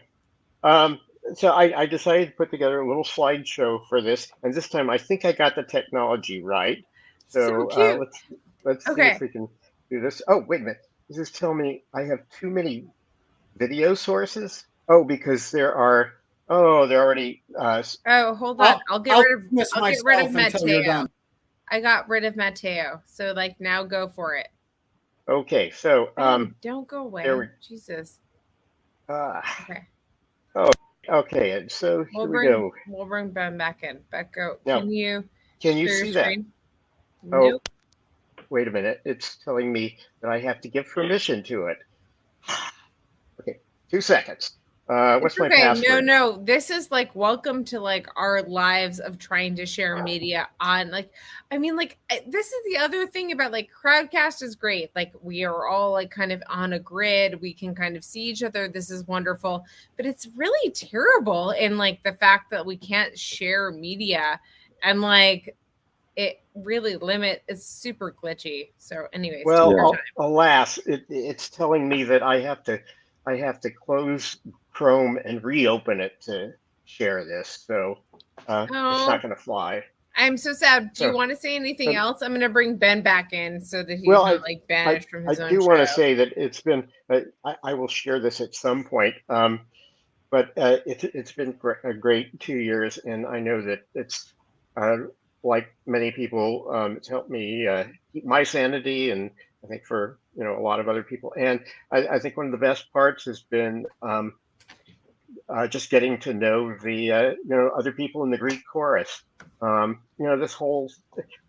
[0.62, 1.00] um,
[1.34, 4.90] so I, I decided to put together a little slideshow for this, and this time
[4.90, 6.78] I think I got the technology right.
[7.28, 8.18] So, So uh, let's
[8.64, 9.48] let's see if we can
[9.90, 10.22] do this.
[10.28, 10.78] Oh, wait a minute.
[11.11, 12.86] Does this tell me I have too many
[13.56, 14.64] video sources?
[14.88, 16.12] Oh, because there are.
[16.48, 17.42] Oh, they're already.
[17.58, 18.66] Uh, Oh, hold on.
[18.66, 19.40] I'll- I'll, get I'll rid of
[19.74, 21.08] I'll get rid of.
[21.68, 23.02] I got rid of Mateo.
[23.06, 24.48] So like now go for it.
[25.26, 27.28] okay, so um, Don't go away.
[27.34, 28.20] we- Jesus.
[29.08, 29.88] uh, Okay.
[30.54, 30.70] oh,
[31.08, 31.66] okay.
[31.68, 32.72] So We'll here we bring go.
[32.86, 33.98] we'll bring Ben back in.
[34.12, 35.24] Becco, Now, can you
[35.61, 36.22] Can you see that?
[36.22, 36.52] screen?
[37.32, 37.68] Oh, Nope.
[38.51, 39.01] Wait a minute.
[39.05, 41.78] It's telling me that I have to give permission to it.
[43.40, 43.59] Okay,
[43.90, 44.57] two seconds.
[44.90, 45.62] Uh, what's It's my okay.
[45.62, 45.88] password?
[45.88, 46.42] No, no.
[46.44, 51.12] This is like welcome to like our lives of trying to share media on like
[51.53, 51.96] I mean like
[52.26, 54.90] this is the other thing about like Crowdcast is great.
[54.96, 57.40] Like we are all like kind of on a grid.
[57.40, 58.66] We can kind of see each other.
[58.66, 59.64] This is wonderful.
[59.96, 64.40] But it's really terrible in like the fact that we can't share media
[64.82, 65.57] and like
[66.16, 68.70] it really limit it's super glitchy.
[68.78, 72.80] So anyways, Well, al- alas, it, it's telling me that I have to,
[73.26, 74.36] I have to close
[74.72, 76.54] Chrome and reopen it to
[76.84, 77.64] share this.
[77.66, 77.98] So
[78.48, 79.06] uh, it's Oh.
[79.06, 79.82] not going to fly.
[80.16, 80.92] I'm so sad.
[80.94, 82.22] Do you want to say anything so- else?
[82.22, 84.66] I'm going to bring Ben back in so that he's Well, not I- like I,
[84.68, 86.88] banished from I his own I do want to say that it's been.
[87.08, 89.14] Uh, I, I will share this at some point.
[89.28, 89.61] Um,
[90.30, 94.32] but uh, it's it's been a great two years, and I know that it's
[94.76, 94.96] uh,
[95.43, 96.70] like many people.
[96.72, 99.30] Um, it's helped me uh, keep my sanity, and
[99.64, 101.32] I think for you know a lot of other people.
[101.38, 101.61] And
[101.93, 104.34] I, I think one of the best parts has been um,
[105.49, 109.22] uh, just getting to know the uh, you know other people in the Greek chorus.
[109.61, 110.91] Um, you know this whole.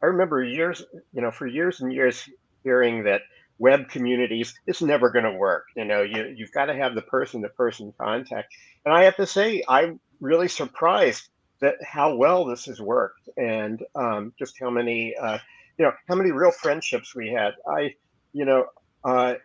[0.01, 0.83] I remember years,
[1.13, 2.27] you know, for years and years
[2.63, 3.21] hearing that
[3.61, 5.65] web communities it's never going to work.
[5.75, 8.53] You know, you you've got to have the person-to-person contact.
[8.85, 11.29] And I have to say, I'm really surprised
[11.61, 15.37] that how well this has worked, and um, just how many uh,
[15.77, 17.53] you know how many real friendships we had.
[17.67, 17.95] I
[18.33, 18.65] you know.
[19.03, 19.35] Uh,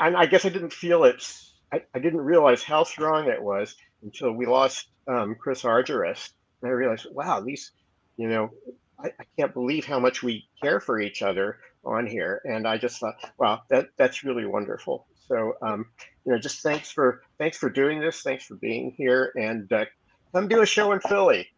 [0.00, 1.24] and I guess I didn't feel it.
[1.72, 6.30] I, I didn't realize how strong it was until we lost um, Chris Argyris.
[6.62, 7.72] And I realized, wow, these,
[8.16, 8.50] you know,
[8.98, 12.40] I, I can't believe how much we care for each other on here.
[12.44, 15.06] And I just thought, wow, that that's really wonderful.
[15.28, 15.86] So, um,
[16.24, 18.22] you know, just thanks for thanks for doing this.
[18.22, 19.84] Thanks for being here, and uh,
[20.32, 21.48] come do a show in Philly.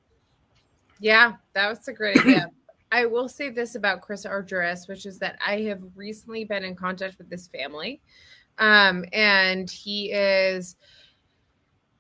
[1.01, 2.51] Yeah, that was a great idea.
[2.93, 6.75] I will say this about Chris Argyris, which is that I have recently been in
[6.75, 8.01] contact with this family.
[8.59, 10.77] Um, and he is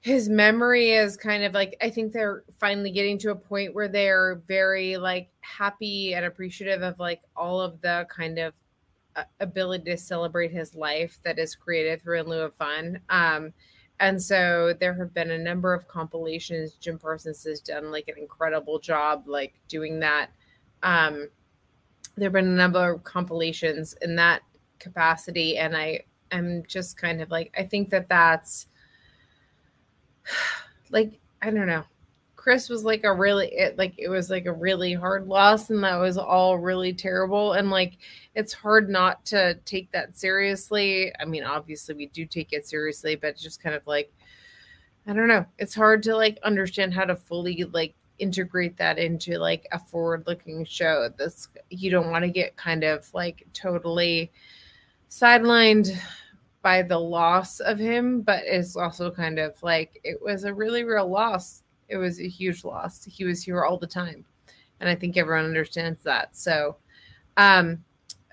[0.00, 3.88] his memory is kind of like I think they're finally getting to a point where
[3.88, 8.54] they're very like happy and appreciative of like all of the kind of
[9.16, 13.00] uh, ability to celebrate his life that is created through in lieu of fun.
[13.10, 13.52] Um,
[14.00, 16.74] and so there have been a number of compilations.
[16.74, 20.30] Jim Parsons has done like an incredible job, like doing that.
[20.82, 21.28] Um,
[22.16, 24.42] there have been a number of compilations in that
[24.78, 28.66] capacity, and I am just kind of like I think that that's
[30.90, 31.84] like I don't know.
[32.48, 35.84] Chris was like a really it like it was like a really hard loss and
[35.84, 37.98] that was all really terrible and like
[38.34, 41.12] it's hard not to take that seriously.
[41.20, 44.10] I mean, obviously we do take it seriously, but just kind of like
[45.06, 45.44] I don't know.
[45.58, 50.24] It's hard to like understand how to fully like integrate that into like a forward
[50.26, 51.10] looking show.
[51.18, 54.32] This you don't want to get kind of like totally
[55.10, 55.94] sidelined
[56.62, 60.82] by the loss of him, but it's also kind of like it was a really
[60.82, 61.62] real loss.
[61.88, 63.04] It was a huge loss.
[63.04, 64.24] He was here all the time.
[64.80, 66.36] And I think everyone understands that.
[66.36, 66.76] So
[67.36, 67.84] um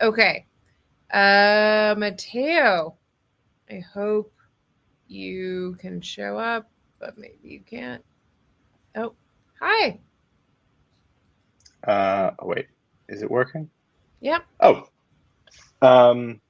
[0.02, 0.46] okay.
[1.12, 2.96] Uh Mateo,
[3.70, 4.32] I hope
[5.08, 8.04] you can show up, but maybe you can't.
[8.96, 9.14] Oh,
[9.60, 10.00] hi.
[11.86, 12.68] Uh, oh, wait,
[13.10, 13.70] is it working?
[14.22, 14.44] Yep.
[14.62, 14.88] Oh,
[15.82, 16.42] um,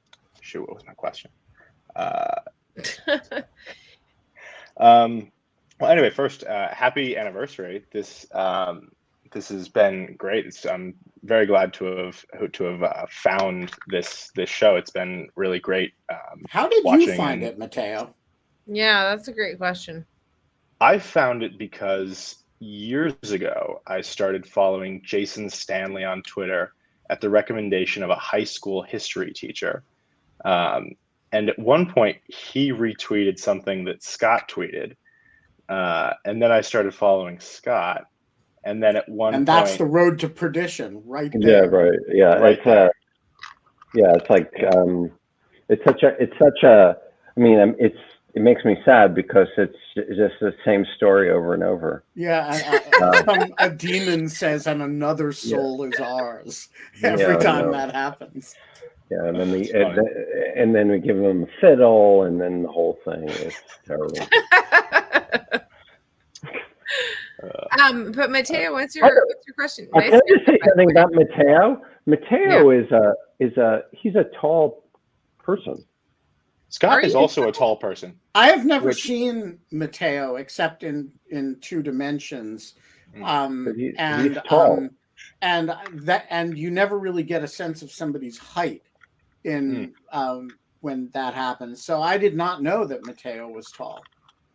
[0.41, 1.31] shoot, what was my question?
[1.95, 2.41] Uh,
[4.77, 5.31] um,
[5.79, 7.85] well, anyway, first, uh, happy anniversary.
[7.91, 8.91] This um,
[9.31, 10.45] this has been great.
[10.45, 14.75] It's, I'm very glad to have to have uh, found this this show.
[14.75, 15.93] It's been really great.
[16.09, 18.13] Um, How did you find it, Mateo?
[18.67, 20.05] Yeah, that's a great question.
[20.81, 26.73] I found it because years ago I started following Jason Stanley on Twitter
[27.09, 29.83] at the recommendation of a high school history teacher.
[30.43, 30.91] Um,
[31.31, 34.95] and at one point, he retweeted something that Scott tweeted.
[35.69, 38.05] Uh, and then I started following Scott.
[38.63, 41.65] And then at one And that's point, the road to perdition, right there.
[41.65, 41.99] Yeah, right.
[42.09, 42.89] Yeah, Right it's uh,
[43.93, 45.11] yeah, it's like um,
[45.69, 46.97] it's such a, it's such a.
[47.37, 47.97] I mean, um, it's
[48.33, 52.03] it makes me sad because it's just the same story over and over.
[52.15, 56.67] Yeah, and, uh, some- a demon says, and another soul is ours.
[57.03, 58.55] Every Yeah, time that happens.
[59.11, 60.25] Yeah, and then we and, then-
[60.57, 63.29] and then we give them a fiddle, and then the whole thing.
[63.29, 64.17] It's terrible.
[67.81, 69.87] Um, but Mateo, what's your what's your question?
[69.93, 71.81] I can I just say something about Mateo.
[72.05, 74.85] Mateo is a is a he's a tall
[75.37, 75.83] person.
[76.69, 78.17] Scott Are is you- also a tall person.
[78.33, 82.75] I have never Which- seen Mateo except in in two dimensions,
[83.15, 83.25] Mm.
[83.27, 84.77] um, he- and he's tall.
[84.77, 84.89] um,
[85.41, 88.83] and that and you never really get a sense of somebody's height
[89.43, 90.17] in Hmm.
[90.17, 90.47] um,
[90.79, 91.83] when that happens.
[91.83, 94.01] So I did not know that Mateo was tall.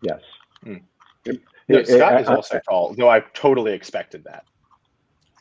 [0.02, 0.20] Yes.
[0.64, 0.82] Mm.
[1.24, 4.44] It- No, it- Scott I- is I- also tall, though I totally expected that.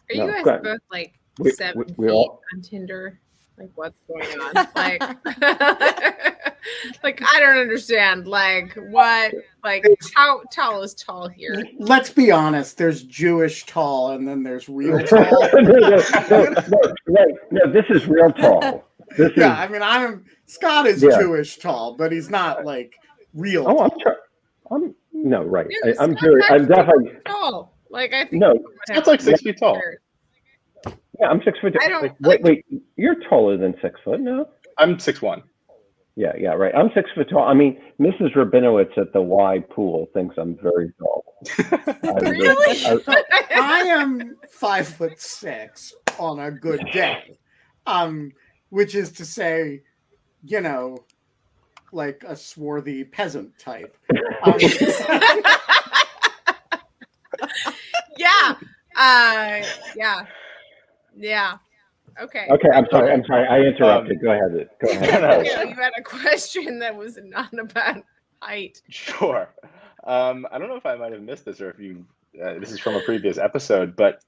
[0.10, 3.20] Are you guys go both like We- seven we- we feet all- on Tinder?
[3.58, 4.54] Like what's going on?
[4.74, 5.04] like,
[7.04, 8.26] like I don't understand.
[8.28, 9.34] Like what?
[9.66, 9.84] Like
[10.16, 11.62] how tall is tall here?
[11.78, 12.78] Let's be honest.
[12.78, 15.26] There's Jewish tall, and then there's real tall.
[15.54, 15.98] no, no, no,
[16.30, 16.54] no,
[17.08, 17.34] right.
[17.52, 18.86] no, this is real tall.
[19.18, 21.20] This yeah, is I mean, I'm Scott is Yeah.
[21.20, 22.94] Jewish tall, but he's not like
[23.34, 23.66] real.
[23.68, 24.00] oh, I'm tall.
[24.00, 24.10] tr-
[24.72, 25.68] I'm no right.
[25.84, 27.78] No, I, I'm Scott's I'm definitely tall.
[27.90, 28.54] Like I think No.
[28.54, 29.80] we would have Scott's like six feet tall.
[31.20, 31.28] yeah.
[31.28, 31.76] I'm six foot.
[31.82, 32.82] I don't- wait, like- wait, wait.
[32.96, 34.48] You're taller than six foot, no?
[34.78, 35.44] I'm six one.
[36.16, 36.74] Yeah, yeah, right.
[36.76, 37.44] I'm six foot tall.
[37.48, 38.34] I mean, Mrs.
[38.36, 41.24] Rabinowitz at the Y pool thinks I'm very tall.
[42.04, 42.86] I'm very- Really?
[43.08, 47.38] I- I am five foot six on a good day,
[47.86, 48.32] um,
[48.70, 49.82] which is to say,
[50.44, 50.98] you know,
[51.92, 53.98] like a swarthy peasant type.
[54.42, 54.54] Um,
[58.18, 58.56] yeah.
[58.96, 59.62] Uh
[59.98, 60.26] yeah.
[61.18, 61.58] Yeah.
[62.22, 62.48] Okay.
[62.50, 63.12] okay, I'm sorry.
[63.12, 63.48] I'm sorry.
[63.48, 64.18] I interrupted.
[64.18, 64.70] Um, Go ahead.
[64.82, 65.22] Go ahead.
[65.22, 68.04] no, Mateo, you had a question that was not about
[68.42, 68.82] height.
[68.90, 69.50] Sure.
[70.06, 72.06] Um, I don't know if I might have missed this or if you.
[72.42, 74.24] Uh, this is from a previous episode, but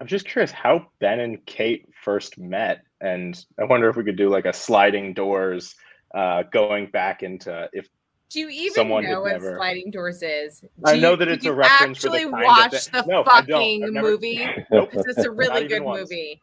[0.00, 4.16] I'm just curious how Ben and Kate first met, and I wonder if we could
[4.16, 5.74] do like a sliding doors,
[6.14, 7.88] uh, going back into if
[8.30, 10.60] Do you even Someone know what never- sliding doors is?
[10.60, 12.46] Do I know you- that did it's a you reference for the actually kind of
[12.46, 13.48] watch thing- the No, I don't.
[13.50, 14.46] fucking never- movie?
[14.70, 14.90] Nope.
[14.90, 16.00] Because it's a really good once.
[16.10, 16.40] movie.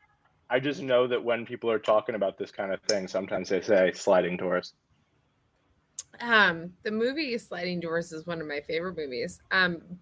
[0.49, 3.61] I just know that when people are talking about this kind of thing, sometimes they
[3.61, 4.73] say sliding doors.
[6.19, 9.39] Um, the movie Sliding Doors is one of my favorite movies.
[9.51, 9.95] Um, I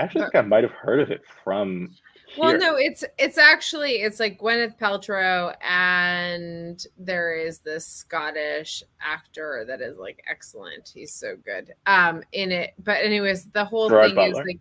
[0.00, 1.90] actually But- think I might have heard of it from.
[2.38, 9.64] well, no, it's it's actually it's like Gwyneth Paltrow, and there is this Scottish actor
[9.66, 10.90] that is like excellent.
[10.94, 12.74] He's so good um in it.
[12.84, 14.60] But anyways, the whole Gerard thing is like,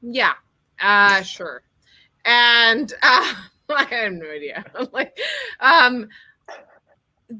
[0.00, 0.32] yeah,
[0.80, 1.62] uh, sure,
[2.24, 3.34] and uh,
[3.68, 4.64] I have no idea.
[4.92, 5.16] like,
[5.60, 6.08] um,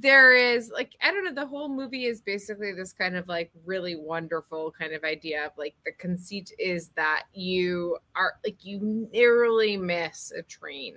[0.01, 1.34] there is like I don't know.
[1.34, 5.53] The whole movie is basically this kind of like really wonderful kind of idea of
[5.59, 10.97] like the conceit is that you are like you narrowly miss a train,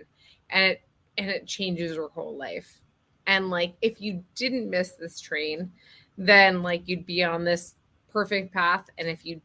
[0.50, 0.82] and it
[1.18, 2.80] and it changes your whole life.
[3.28, 5.72] And like if you didn't miss this train,
[6.18, 7.76] then like you'd be on this
[8.12, 9.42] perfect path, and if you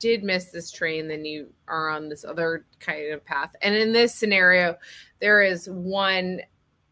[0.00, 3.54] did miss this train, then you are on this other kind of path.
[3.60, 4.76] And in this scenario,
[5.20, 6.40] there is one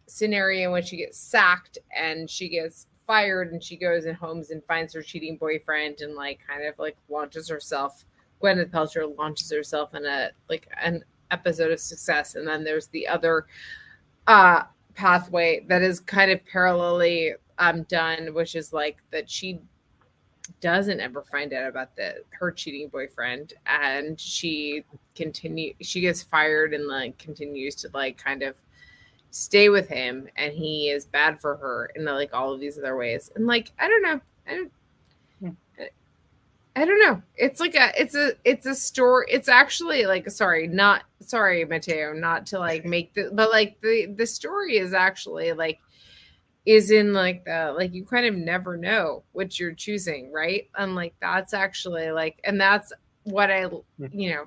[0.08, 4.64] scenario when she gets sacked and she gets fired and she goes and homes and
[4.64, 8.04] finds her cheating boyfriend and like kind of like launches herself.
[8.42, 12.34] Gwyneth paltrow launches herself in a like an episode of success.
[12.34, 13.46] And then there's the other
[14.26, 19.60] uh pathway that is kind of parallelly um done which is like that she
[20.60, 23.54] doesn't ever find out about the her cheating boyfriend.
[23.66, 24.84] And she
[25.14, 28.54] continue she gets fired and like continues to like kind of
[29.30, 32.96] stay with him and he is bad for her in like all of these other
[32.96, 34.72] ways and like i don't know i don't
[36.78, 37.20] I don't know.
[37.34, 39.26] It's like a it's a it's a story.
[39.28, 44.06] It's actually like sorry, not sorry, Mateo, not to like make the but like the
[44.16, 45.80] the story is actually like
[46.66, 50.68] is in like the like you kind of never know what you're choosing, right?
[50.76, 52.92] And like that's actually like and that's
[53.24, 54.06] what I mm-hmm.
[54.12, 54.44] you know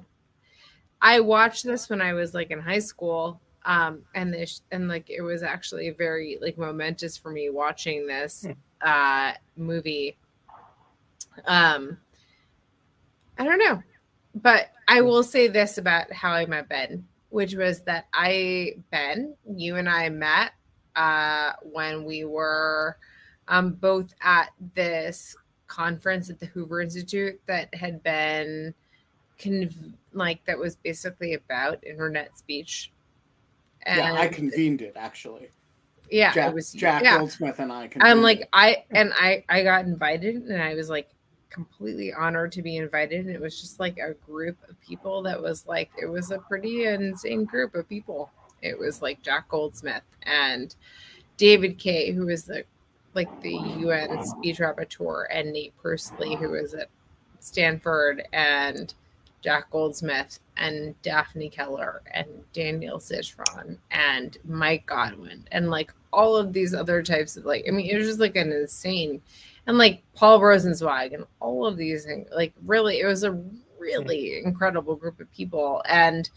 [1.01, 5.09] I watched this when I was like in high school um and this and like
[5.09, 8.47] it was actually very like momentous for me watching this
[8.81, 10.17] uh movie
[11.45, 11.97] um
[13.41, 13.81] I don't know.
[14.35, 19.35] But I will say this about how I met Ben, which was that I, Ben,
[19.55, 20.51] you and I met
[20.95, 22.97] uh, when we were
[23.47, 25.35] um, both at this
[25.67, 28.75] conference at the Hoover Institute that had been
[29.39, 32.91] conv- like that was basically about internet speech.
[33.85, 35.49] Yeah, I convened it actually.
[36.09, 37.17] Yeah, Jack, it was Jack yeah.
[37.17, 37.89] Goldsmith and I.
[38.01, 38.49] I'm like it.
[38.53, 41.09] I and I I got invited and I was like
[41.49, 45.41] completely honored to be invited and it was just like a group of people that
[45.41, 48.29] was like it was a pretty insane group of people.
[48.61, 50.75] It was like Jack Goldsmith and
[51.37, 52.63] David Kaye who was the
[53.13, 56.89] like the UN speech rapporteur and Nate Persily who was at
[57.39, 58.93] Stanford and
[59.41, 66.53] Jack Goldsmith and Daphne Keller and Danielle Citron and Mike Godwin and like all of
[66.53, 69.21] these other types of like I mean it was just like an insane
[69.67, 73.41] and like Paul Rosenzweig and all of these things like really it was a
[73.79, 76.29] really incredible group of people and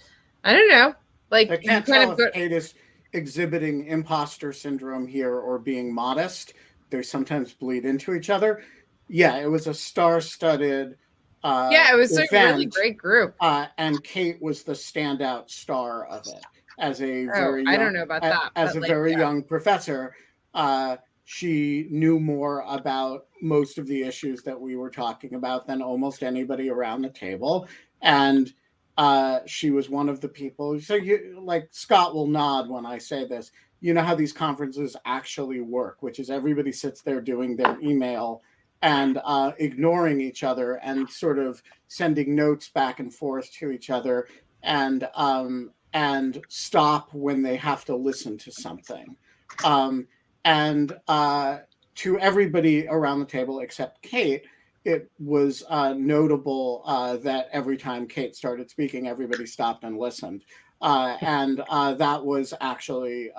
[0.43, 0.95] I don't know
[1.31, 2.75] like I you can't kind tell of if go, Kate is
[3.13, 6.55] exhibiting imposter syndrome here or being modest.
[6.91, 8.63] They sometimes bleed into each other.
[9.09, 10.97] Yeah, it was a star-studded.
[11.45, 16.07] Uh, yeah it was a really great group uh, and Kate was the standout star
[16.07, 16.43] of it
[16.79, 17.67] as a Oh, very.
[17.67, 19.19] I don't know about that, As a like, very yeah.
[19.21, 20.15] young professor,
[20.55, 25.81] uh, she knew more about most of the issues that we were talking about than
[25.83, 27.67] almost anybody around the table,
[28.03, 28.53] and
[28.99, 30.79] uh, she was one of the people.
[30.81, 33.51] So you like Scott will nod when I say this.
[33.81, 38.43] You know how these conferences actually work, which is everybody sits there doing their email
[38.85, 43.89] and uh, ignoring each other and sort of sending notes back and forth to each
[43.89, 44.29] other
[44.63, 49.17] and um, and stop when they have to listen to something.
[49.65, 50.07] Um,
[50.45, 51.59] and uh,
[51.97, 54.45] to everybody around the table except Kate,
[54.85, 60.45] it was uh, notable uh, that every time Kate started speaking, everybody stopped and listened.
[60.83, 63.31] Uh, and uh, that was actually,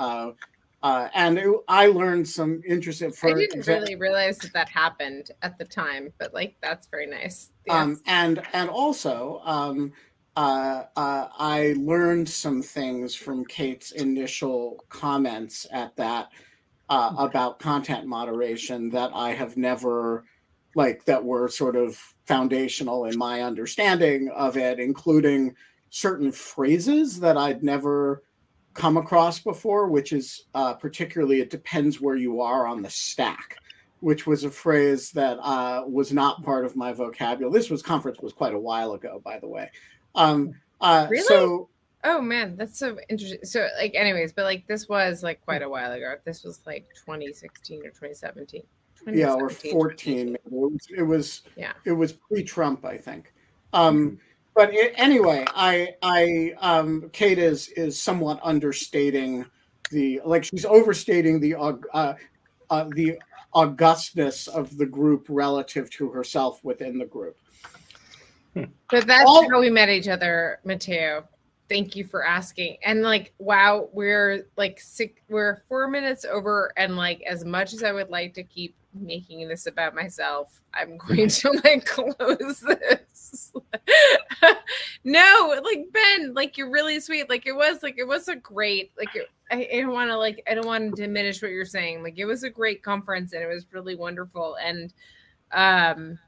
[0.85, 3.11] uh, and it, I learned some interesting.
[3.11, 7.07] For I didn't really realize that that happened at the time but like that's very
[7.07, 9.91] nice um, and and also um,
[10.37, 16.29] uh, uh, I learned some things from Kate's initial comments at that
[16.89, 20.25] uh, about content moderation that I have never
[20.75, 25.55] like that were sort of foundational in my understanding of it, including
[25.89, 28.23] certain phrases that I'd never
[28.75, 33.57] come across before, which is uh, particularly it depends where you are on the stack
[34.01, 37.51] which was a phrase that uh, was not part of my vocabulary.
[37.51, 39.71] This was conference was quite a while ago, by the way.
[40.13, 41.23] Um, uh, Really?
[41.23, 41.69] So
[42.03, 43.39] Oh man, that's so interesting.
[43.43, 46.13] So like anyways, but like this was like quite a while ago.
[46.23, 48.61] This was like 2016 or 2017.
[49.07, 50.35] yeah, or fourteen.
[50.35, 51.73] It was it was, Yeah.
[51.83, 53.33] it was pre-Trump, I think.
[53.73, 54.19] Um,
[54.55, 59.45] but it, anyway, I I um, Kate is is somewhat understating
[59.91, 62.15] the like she's overstating the uh,
[62.69, 63.19] uh, the
[63.53, 67.37] augustness of the group relative to herself within the group.
[68.53, 71.25] But that's All- how we met each other, Mateo.
[71.67, 72.77] Thank you for asking.
[72.83, 76.71] And like, wow, we're like six, we're four minutes over.
[76.77, 80.97] And like, as much as I would like to keep making this about myself, I'm
[81.07, 83.51] going to like close this.
[85.03, 87.29] no, like Ben, like you're really sweet.
[87.29, 90.17] Like it was like it was a great like it, I, I don't want to
[90.17, 92.03] like I don't want to diminish what you're saying.
[92.03, 94.57] Like it was a great conference and it was really wonderful.
[94.63, 94.93] And
[95.51, 96.19] um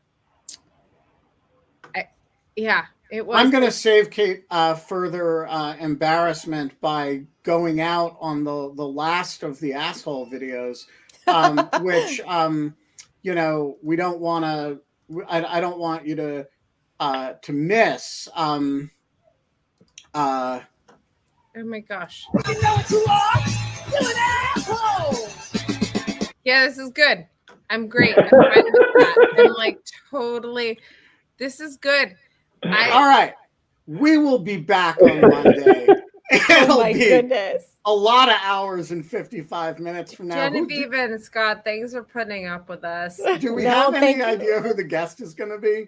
[1.96, 2.10] I
[2.56, 8.18] yeah, it was I'm going to save Kate uh, further uh, embarrassment by going out
[8.20, 10.86] on the the last of the asshole videos
[11.28, 12.76] um, which um,
[13.22, 14.80] you know we don't want to.
[15.28, 16.48] I, I don't want you to
[17.00, 18.28] uh, to miss.
[18.36, 18.92] Um,
[20.14, 20.62] uh,
[21.60, 22.28] Oh my gosh.
[22.48, 23.40] You know what you are?
[23.92, 24.16] You an
[24.56, 25.28] asshole!
[26.44, 27.26] Yeah, this is good.
[27.72, 28.16] I'm great.
[28.16, 29.36] I'm, that.
[29.40, 29.80] I'm like
[30.12, 30.78] totally.
[31.40, 32.16] This is good.
[32.64, 33.34] I, all right,
[33.86, 35.88] we will be back on Monday.
[36.30, 37.78] It'll oh my be goodness.
[37.86, 40.50] a lot of hours and fifty-five minutes from now.
[40.50, 43.18] Who- Genevieve and Scott, thanks for putting up with us.
[43.40, 44.26] Do we No, have any you.
[44.26, 45.88] idea who the guest is going to be?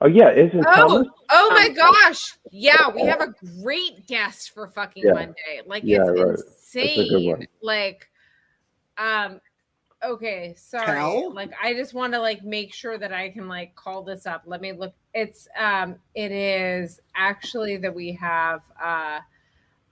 [0.00, 1.08] Oh yeah, isn't Oh, Thomas?
[1.30, 2.38] oh my gosh.
[2.50, 5.12] Yeah, we have a great guest for fucking Yeah.
[5.12, 5.60] Monday.
[5.66, 6.28] Like Yeah, it's right.
[6.38, 7.28] That's a good insane.
[7.28, 7.46] one.
[7.62, 8.08] Like
[8.96, 9.40] um
[10.04, 11.26] okay, sorry.
[11.32, 14.42] Like I just want to like make sure that I can like call this up.
[14.46, 14.94] Let me look.
[15.14, 19.20] It's um it is actually that we have uh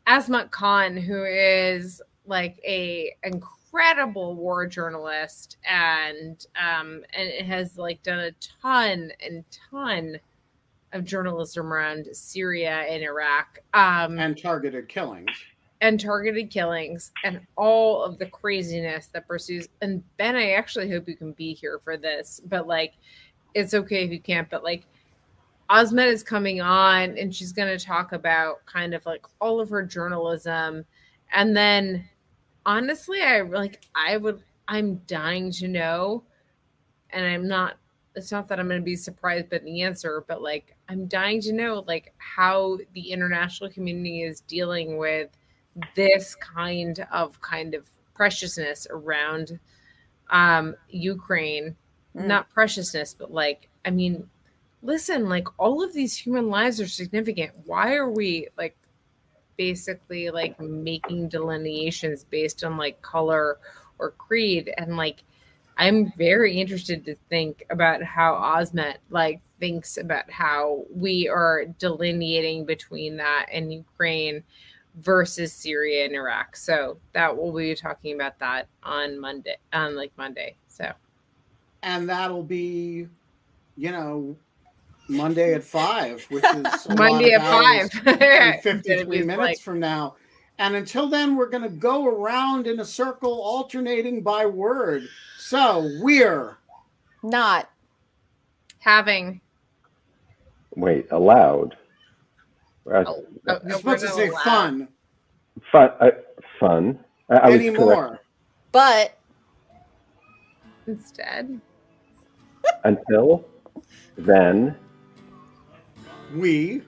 [0.06, 8.02] Azmat Khan who is like a incredible war journalist and um and it has like
[8.02, 8.32] done a
[8.62, 10.18] ton and ton
[10.92, 15.30] of journalism around Syria and Iraq um And targeted killings.
[15.80, 19.68] And targeted killings and all of the craziness that pursues.
[19.80, 22.94] And Ben I actually hope you can be here for this but like
[23.54, 24.86] it's okay if you can't but like
[25.70, 29.68] Azmat is coming on and she's going to talk about kind of like all of
[29.70, 30.84] her journalism.
[31.32, 32.08] And then
[32.66, 36.24] honestly I like I would I'm dying to know
[37.10, 37.76] and I'm not
[38.14, 41.40] it's not that I'm going to be surprised by the answer but like I'm dying
[41.42, 45.30] to know like how the international community is dealing with
[45.94, 49.58] this kind of kind of preciousness around
[50.30, 51.76] um Ukraine.
[52.16, 52.26] Mm.
[52.26, 54.28] not preciousness but like I mean
[54.82, 57.52] listen like all of these human lives are significant.
[57.66, 58.76] Why are we like
[59.56, 63.58] basically like making delineations based on like color
[63.98, 64.72] or creed?
[64.78, 65.22] And like
[65.78, 72.64] i'm very interested to think about how Azmat like thinks about how we are delineating
[72.64, 74.42] between that and ukraine
[75.00, 80.12] versus syria and iraq so that we'll be talking about that on monday on like
[80.16, 80.90] monday so
[81.82, 83.06] and that'll be,
[83.76, 84.36] you know,
[85.08, 88.20] Monday at five, which is Monday at hours five.
[88.20, 90.16] and fifty-three minutes like- from now.
[90.58, 95.04] And until then, we're going to go around in a circle, alternating by word.
[95.38, 96.58] So we're
[97.22, 97.70] Not.
[98.80, 99.40] having
[100.74, 101.76] Wait, allowed.
[102.92, 103.24] Uh, oh,
[103.66, 104.88] you're supposed to say fun
[105.72, 105.90] Fun.
[106.00, 106.10] Uh,
[106.60, 106.98] fun.
[107.30, 108.20] I, I was anymore.
[108.72, 109.18] But
[110.86, 111.60] instead
[112.84, 113.44] Until
[114.16, 114.76] then,
[116.34, 116.82] We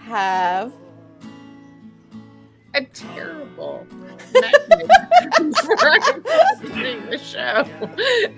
[0.00, 0.72] have
[2.76, 5.76] a terrible mechanism for
[6.74, 7.64] doing the show.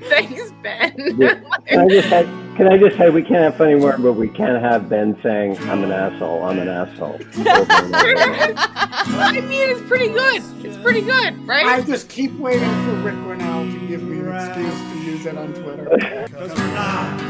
[0.09, 0.95] Thanks, Ben.
[1.18, 1.41] Yeah.
[1.66, 2.22] can I just say,
[2.57, 5.59] can I just say we can't have funny word, but we can't have Ben saying,
[5.68, 6.45] "I'm an asshole.
[6.45, 10.43] I'm an asshole." I mean, it's pretty good.
[10.64, 11.66] It's pretty good, right?
[11.66, 15.36] I just keep waiting for Ric Grenell to give me an excuse to use it
[15.36, 15.84] on Twitter.
[15.91, 17.20] Because we're not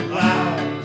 [0.00, 0.77] allowed to have fun.